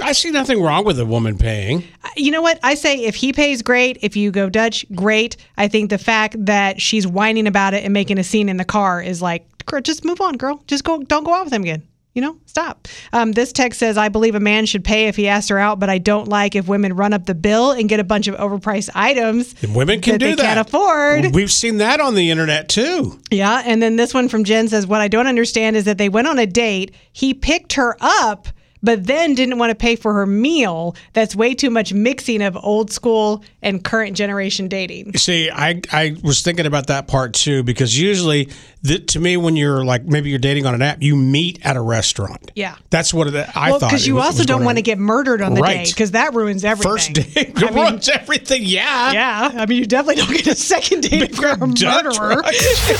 [0.00, 1.84] I see nothing wrong with a woman paying.
[2.16, 2.58] You know what?
[2.62, 3.98] I say if he pays, great.
[4.00, 5.36] If you go Dutch, great.
[5.58, 8.64] I think the fact that she's whining about it and making a scene in the
[8.64, 9.46] car is like,
[9.82, 10.62] just move on, girl.
[10.66, 11.82] Just go, don't go out with him again.
[12.14, 12.88] You know, stop.
[13.14, 15.80] Um, this text says, I believe a man should pay if he asks her out,
[15.80, 18.34] but I don't like if women run up the bill and get a bunch of
[18.34, 19.54] overpriced items.
[19.62, 20.42] And women can that do they that.
[20.42, 21.34] can't afford.
[21.34, 23.18] We've seen that on the internet too.
[23.30, 23.62] Yeah.
[23.64, 26.28] And then this one from Jen says, What I don't understand is that they went
[26.28, 26.94] on a date.
[27.12, 28.46] He picked her up,
[28.82, 30.94] but then didn't want to pay for her meal.
[31.12, 35.14] That's way too much mixing of old school and current generation dating.
[35.14, 38.48] See, I I was thinking about that part too because usually,
[38.82, 41.76] the, to me, when you're like maybe you're dating on an app, you meet at
[41.76, 42.50] a restaurant.
[42.54, 42.76] Yeah.
[42.90, 43.90] That's what it, I well, thought.
[43.90, 45.84] because you was- also was don't want to get murdered on the Right.
[45.84, 46.92] date because that ruins everything.
[46.92, 48.62] First date I mean- ruins everything.
[48.64, 49.12] Yeah.
[49.12, 49.50] Yeah.
[49.54, 51.82] I mean, you definitely don't get a second date if you're a Dutch,
[52.18, 52.42] murderer.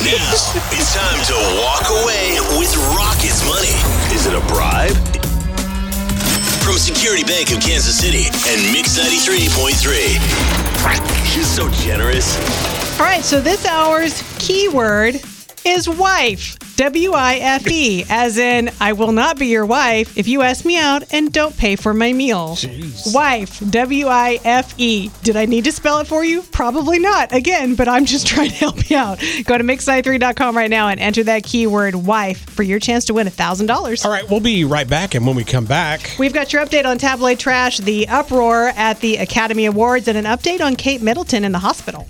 [0.03, 0.31] Now,
[0.73, 4.15] it's time to walk away with Rocket's money.
[4.15, 5.32] Is it a bribe?
[6.63, 11.27] From Security Bank of Kansas City and Mix 93.3.
[11.27, 12.37] She's so generous.
[13.01, 15.21] All right, so this hour's keyword
[15.65, 16.57] is wife.
[16.77, 20.65] W I F E, as in, I will not be your wife if you ask
[20.65, 22.57] me out and don't pay for my meal.
[23.13, 25.11] Wife, W I F E.
[25.23, 26.43] Did I need to spell it for you?
[26.51, 27.33] Probably not.
[27.33, 29.19] Again, but I'm just trying to help you out.
[29.45, 33.27] Go to mix93.com right now and enter that keyword wife for your chance to win
[33.27, 34.05] $1,000.
[34.05, 36.85] All right, we'll be right back, and when we come back, We've got your update
[36.85, 41.45] on tabloid trash, the uproar at the Academy Awards, and an update on Kate Middleton
[41.45, 42.09] in the hospital.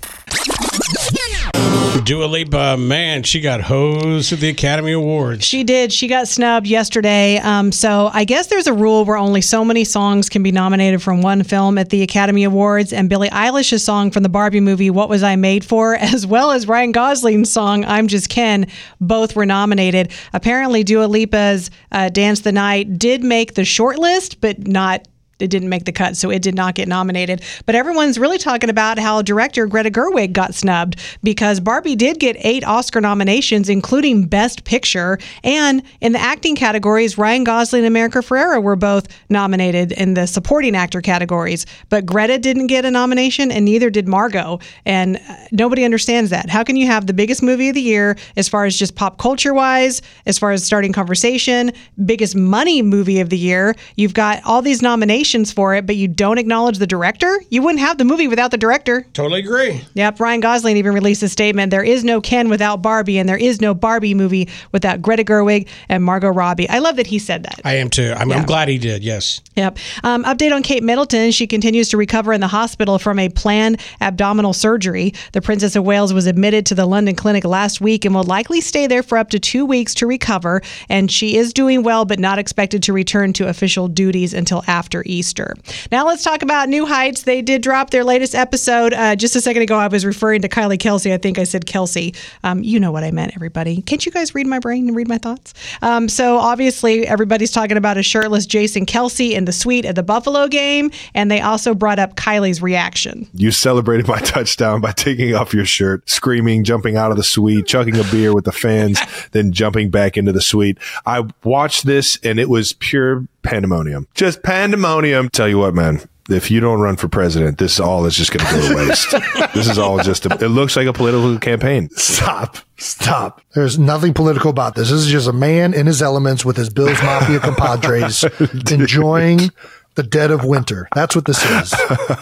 [2.03, 5.45] Dua Lipa, man, she got hosed at the Academy Awards.
[5.45, 5.93] She did.
[5.93, 7.37] She got snubbed yesterday.
[7.37, 11.01] Um, so I guess there's a rule where only so many songs can be nominated
[11.01, 12.91] from one film at the Academy Awards.
[12.91, 16.51] And Billie Eilish's song from the Barbie movie, What Was I Made For, as well
[16.51, 18.67] as Ryan Gosling's song, I'm Just Ken,
[18.99, 20.11] both were nominated.
[20.33, 25.07] Apparently, Dua Lipa's uh, Dance the Night did make the short list, but not
[25.39, 27.41] it didn't make the cut, so it did not get nominated.
[27.65, 32.35] But everyone's really talking about how director Greta Gerwig got snubbed because Barbie did get
[32.39, 35.17] eight Oscar nominations, including Best Picture.
[35.43, 40.27] And in the acting categories, Ryan Gosling and America Ferrera were both nominated in the
[40.27, 41.65] supporting actor categories.
[41.89, 44.59] But Greta didn't get a nomination, and neither did Margot.
[44.85, 46.49] And uh, nobody understands that.
[46.49, 49.17] How can you have the biggest movie of the year as far as just pop
[49.17, 51.71] culture wise, as far as starting conversation,
[52.05, 53.75] biggest money movie of the year?
[53.95, 57.61] You've got all these nominations nominations for it, but you don't acknowledge the director, you
[57.61, 59.05] wouldn't have the movie without the director.
[59.13, 59.81] Totally agree.
[59.93, 61.71] Yep, Ryan Gosling even released a statement.
[61.71, 65.67] There is no Ken without Barbie, and there is no Barbie movie without Greta Gerwig
[65.87, 66.69] and Margot Robbie.
[66.69, 67.61] I love that he said that.
[67.63, 68.13] I am too.
[68.17, 68.37] I'm, Yeah.
[68.37, 69.03] I'm glad he did.
[69.03, 69.41] Yes.
[69.55, 69.77] Yep.
[70.03, 71.31] Um, update on Kate Middleton.
[71.31, 75.13] She continues to recover in the hospital from a planned abdominal surgery.
[75.31, 78.59] The Princess of Wales was admitted to the London clinic last week and will likely
[78.61, 80.61] stay there for up to two weeks to recover.
[80.89, 85.03] And she is doing well, but not expected to return to official duties until after
[85.13, 85.53] Easter.
[85.91, 87.23] Now let's talk about New Heights.
[87.23, 88.93] They did drop their latest episode.
[88.93, 91.13] Uh, just a second ago, I was referring to Kylie Kelce.
[91.13, 92.15] I think I said Kelce.
[92.43, 93.81] Um, you know what I meant, everybody.
[93.83, 95.53] Can't you guys read my brain and read my thoughts?
[95.81, 100.03] Um, so obviously, everybody's talking about a shirtless Jason Kelce in the suite at the
[100.03, 103.27] Buffalo game, and they also brought up Kylie's reaction.
[103.33, 107.67] You celebrated my touchdown by taking off your shirt, screaming, jumping out of the suite,
[107.67, 108.99] chugging a beer with the fans,
[109.31, 110.77] then jumping back into the suite.
[111.05, 114.07] I watched this and it was pure pandemonium.
[114.13, 115.29] Just pandemonium.
[115.29, 116.01] Tell you what, man.
[116.29, 119.11] If you don't run for president, this all is just going to go to waste.
[119.53, 121.89] this is all just, a, it looks like a political campaign.
[121.91, 122.57] Stop.
[122.77, 123.41] Stop.
[123.53, 124.89] There's nothing political about this.
[124.89, 128.23] This is just a man in his elements with his Bills Mafia compadres
[128.71, 129.51] enjoying
[129.95, 130.87] the dead of winter.
[130.95, 131.73] That's what this is.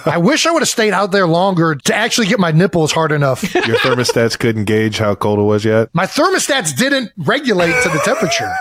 [0.05, 3.11] I wish I would have stayed out there longer to actually get my nipples hard
[3.11, 3.53] enough.
[3.53, 5.89] Your thermostats couldn't gauge how cold it was yet.
[5.93, 8.51] My thermostats didn't regulate to the temperature.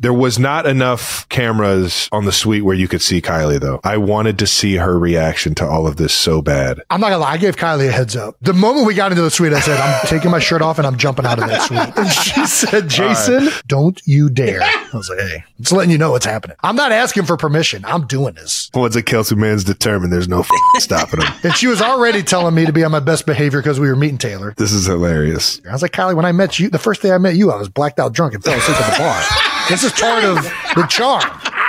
[0.00, 3.80] There was not enough cameras on the suite where you could see Kylie, though.
[3.84, 6.80] I wanted to see her reaction to all of this so bad.
[6.90, 8.36] I'm not gonna lie, I gave Kylie a heads up.
[8.42, 10.86] The moment we got into the suite, I said, I'm taking my shirt off and
[10.86, 11.92] I'm jumping out of that suite.
[12.02, 14.60] And she said, Jason, don't you dare.
[14.62, 16.56] I was like, hey, it's letting you know what's happening.
[16.62, 17.84] I'm not asking for permission.
[17.84, 18.70] I'm doing this.
[18.74, 20.48] Once a Kelce man's determined, there's no f-
[20.82, 21.32] stopping him.
[21.44, 23.96] And she was already telling me to be on my best behavior because we were
[23.96, 24.52] meeting Taylor.
[24.56, 25.60] This is hilarious.
[25.68, 27.56] I was like, Kylie, when I met you, the first day I met you, I
[27.56, 29.22] was blacked out drunk and fell asleep at the bar.
[29.68, 30.36] This is part of
[30.74, 31.22] the charm.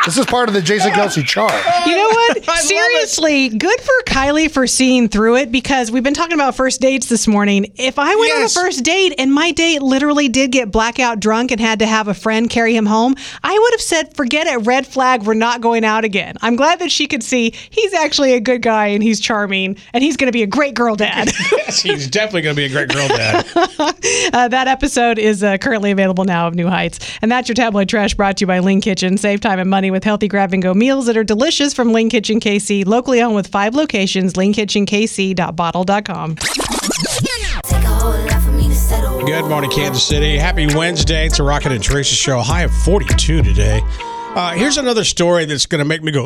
[0.06, 1.54] This is part of the Jason Kelce charm.
[1.88, 2.44] You know what?
[2.58, 7.08] Seriously, good for Kylie for seeing through it because we've been talking about first dates
[7.08, 7.72] this morning.
[7.78, 11.52] If I went on a first date and my date literally did get blackout drunk
[11.52, 14.58] and had to have a friend carry him home, I would have said, forget it,
[14.66, 16.36] red flag, we're not going out again.
[16.42, 20.04] I'm glad that she could see he's actually a good guy and he's charming and
[20.04, 21.32] he's going to be a great girl dad.
[21.54, 23.46] yes, he's definitely going to be a great girl dad.
[24.34, 27.00] Uh, that episode is uh, currently available now of New Heights.
[27.22, 29.18] And that's your tabloid trash brought to you by Lean Kitchen.
[29.18, 32.10] Save time and money with healthy grab and go meals that are delicious from Lean
[32.10, 34.34] Kitchen KC, locally owned with five locations.
[34.34, 36.36] LeanKitchenKC.bottle.com.
[39.26, 40.38] Good morning, Kansas City.
[40.38, 41.28] Happy Wednesday.
[41.28, 42.40] It's a Rocket and Teresa show.
[42.40, 43.80] High of 42 today.
[44.36, 46.26] Uh, here's another story that's going to make me go,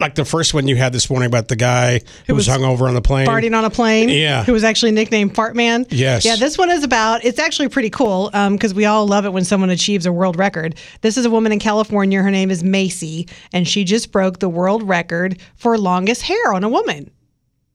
[0.00, 2.64] like the first one you had this morning about the guy who was, was hung
[2.64, 3.28] over on the plane.
[3.28, 4.08] Farting on a plane.
[4.08, 4.42] Yeah.
[4.42, 5.86] Who was actually nicknamed Fart Man.
[5.88, 6.24] Yes.
[6.24, 9.44] Yeah, this one is about, it's actually pretty cool because we all love it when
[9.44, 10.74] someone achieves a world record.
[11.02, 12.20] This is a woman in California.
[12.20, 16.64] Her name is Macy, and she just broke the world record for longest hair on
[16.64, 17.08] a woman.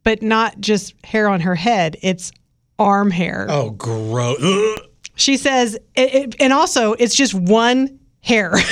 [0.03, 2.33] But not just hair on her head, it's
[2.77, 3.45] arm hair.
[3.47, 4.77] Oh, gross.
[5.15, 8.55] She says, it, it, and also it's just one hair.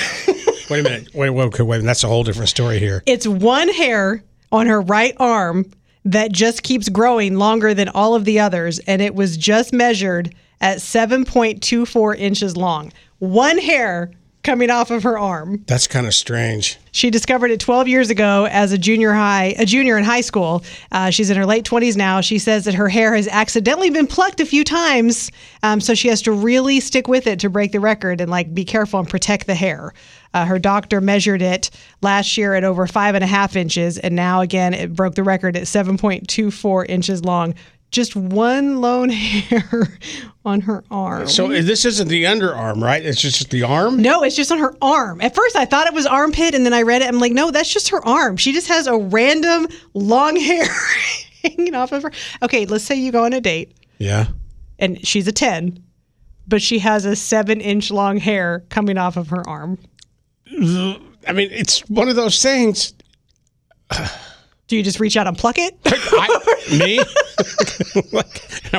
[0.71, 1.13] Wait a minute.
[1.13, 1.83] Wait, wait, okay, wait.
[1.83, 3.03] That's a whole different story here.
[3.05, 5.69] it's one hair on her right arm
[6.05, 10.33] that just keeps growing longer than all of the others, and it was just measured
[10.61, 12.91] at 7.24 inches long.
[13.19, 14.11] One hair
[14.43, 15.63] coming off of her arm.
[15.67, 16.77] That's kind of strange.
[16.91, 20.63] She discovered it 12 years ago as a junior high, a junior in high school.
[20.91, 22.21] Uh, she's in her late 20s now.
[22.21, 25.31] She says that her hair has accidentally been plucked a few times,
[25.63, 28.53] um, so she has to really stick with it to break the record and like
[28.53, 29.93] be careful and protect the hair.
[30.33, 31.69] Uh, her doctor measured it
[32.01, 35.23] last year at over five and a half inches, and now again it broke the
[35.23, 37.53] record at 7.24 inches long.
[37.91, 39.87] Just one lone hair
[40.45, 41.27] on her arm.
[41.27, 43.05] So eh, this isn't the underarm, right?
[43.05, 44.01] It's just the arm?
[44.01, 45.19] No, it's just on her arm.
[45.21, 47.07] At first, I thought it was armpit, and then I read it.
[47.09, 48.37] I'm like, no, that's just her arm.
[48.37, 50.65] She just has a random long hair
[51.43, 52.11] hanging off of her.
[52.41, 54.27] Okay, let's say you go on a date, Yeah.
[54.79, 55.83] and she's a 10,
[56.47, 59.77] but she has a seven inch long hair coming off of her arm.
[60.49, 62.93] I mean, it's one of those things.
[64.71, 65.77] Do you just reach out and pluck it?
[65.85, 66.29] I,
[66.79, 67.01] me?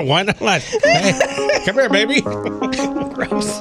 [0.09, 0.39] why not?
[0.63, 2.23] Hey, come here, baby.
[2.23, 3.61] Gross.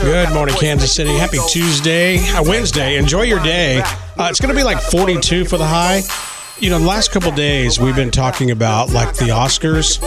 [0.00, 1.10] Good morning, Kansas City.
[1.10, 2.96] Happy Tuesday, uh, Wednesday.
[2.96, 3.82] Enjoy your day.
[4.16, 6.00] Uh, it's going to be like 42 for the high.
[6.58, 10.00] You know, the last couple days we've been talking about like the Oscars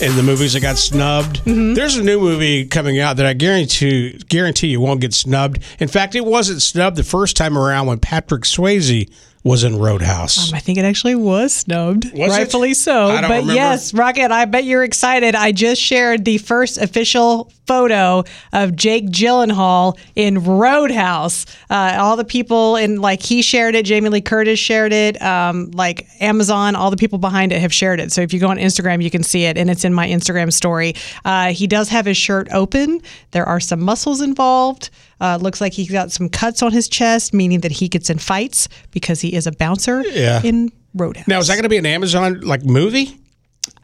[0.00, 1.44] and the movies that got snubbed.
[1.46, 5.64] There's a new movie coming out that I guarantee guarantee you won't get snubbed.
[5.80, 9.10] In fact, it wasn't snubbed the first time around when Patrick Swayze
[9.48, 10.50] was in Roadhouse.
[10.52, 12.38] Um, I think it actually was snubbed, Was it?
[12.38, 13.06] rightfully so.
[13.06, 13.54] I don't but remember.
[13.54, 15.34] yes, Rocket, I bet you're excited.
[15.34, 21.46] I just shared the first official photo of Jake Gyllenhaal in Roadhouse.
[21.68, 25.70] Uh, all the people in like he shared it, Jamie Lee Curtis shared it, um,
[25.72, 28.12] like Amazon, all the people behind it have shared it.
[28.12, 30.52] So if you go on Instagram, you can see it, and it's in my Instagram
[30.52, 30.94] story.
[31.24, 33.00] Uh, he does have his shirt open.
[33.32, 34.90] There are some muscles involved.
[35.20, 38.18] Uh, looks like he's got some cuts on his chest, meaning that he gets in
[38.18, 40.40] fights because he is a bouncer Yeah.
[40.44, 41.26] in Roadhouse.
[41.26, 43.16] Now, is that going to be an Amazon like movie?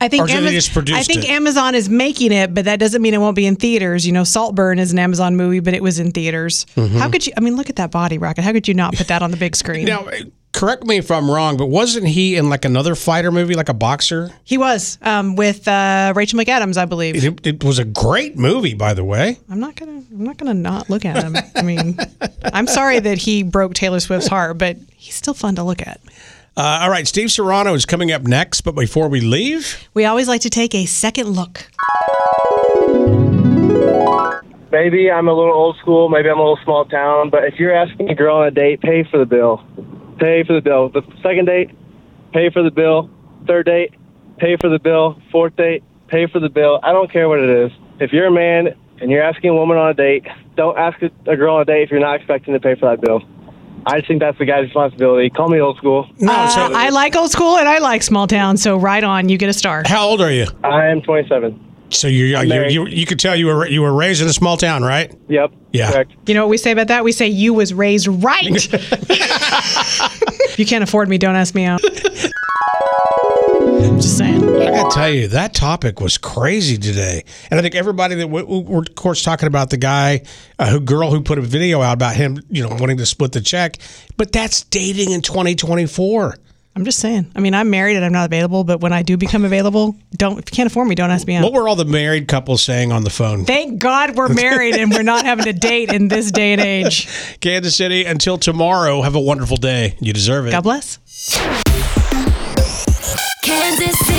[0.01, 1.31] I think Or so they Amaz- I think it?
[1.31, 4.07] Amazon is making it, but that doesn't mean it won't be in theaters.
[4.07, 6.67] You know, Saltburn is an Amazon movie, but it was in theaters.
[6.77, 6.91] Mhm.
[6.99, 7.33] How could you?
[7.37, 8.43] I mean, look at that body, Rocket.
[8.43, 9.85] How could you not put that on the big screen?
[9.87, 10.07] Now,
[10.55, 13.75] correct me if I'm wrong, but wasn't he in like another fighter movie, like a
[13.75, 14.31] boxer?
[14.45, 17.23] he was um, with uh, Rachel McAdams, I believe.
[17.23, 19.39] It, it was a great movie, by the way.
[19.51, 20.03] I'm not gonna.
[20.11, 21.37] I'm not gonna not look at him.
[21.55, 21.99] I mean,
[22.53, 26.01] I'm sorry that he broke Taylor Swift's heart, but he's still fun to look at.
[26.57, 30.29] Uh, all right, Steve Serrano is coming up next, but before we leave, We always
[30.29, 31.69] like to take a second look.
[34.71, 36.09] Maybe I'm a little old school.
[36.09, 37.31] Maybe I'm a little small town.
[37.31, 39.63] But if you're asking a girl on a date, pay for the bill.
[40.19, 40.89] Pay for the bill.
[40.89, 41.71] The second date,
[42.33, 43.11] pay for the bill.
[43.47, 43.95] Third date,
[44.39, 45.21] pay for the bill.
[45.31, 46.81] Fourth date, pay for the bill.
[46.83, 47.73] I don't care what it is.
[48.01, 51.11] If you're a man and you're asking a woman on a date, don't ask a
[51.31, 53.23] a girl on a date if you're not expecting to pay for that bill.
[53.87, 55.29] I just think that's the guy's responsibility.
[55.29, 56.09] Call me old school.
[56.23, 59.29] Uh, I like old school and I like small town, so right on.
[59.29, 59.83] You get a star.
[59.85, 60.47] how old are you?
[60.63, 61.61] I am 27.
[61.91, 62.73] So you you, married.
[62.73, 65.15] you you could tell you were you were raised in a small town, right?
[65.29, 65.53] Yep.
[65.73, 66.03] Yeah.
[66.27, 67.05] You know what we say about that?
[67.05, 68.43] We say you was raised right.
[70.51, 71.81] if you can't afford me, don't ask me out.
[73.85, 74.43] I'm just saying.
[74.45, 78.29] I got to tell you, that topic was crazy today, and I think everybody that
[78.29, 80.23] we, we- we're of course talking about the guy,
[80.59, 83.33] uh, who girl who put a video out about him, you know, wanting to split
[83.33, 83.77] the check,
[84.17, 86.37] but that's dating in 2024.
[86.77, 87.31] I'm just saying.
[87.37, 90.39] I mean, I'm married and I'm not available, but when I do become available, don't
[90.39, 91.45] if you can't afford me, don't ask me out.
[91.45, 93.45] What were all the married couples saying on the phone?
[93.45, 97.09] Thank God we're married and we're not having to date in this day and age.
[97.41, 99.97] Kansas City, until tomorrow, have a wonderful day.
[100.01, 100.51] You deserve it.
[100.51, 100.99] God bless.
[103.43, 104.14] Kansas City.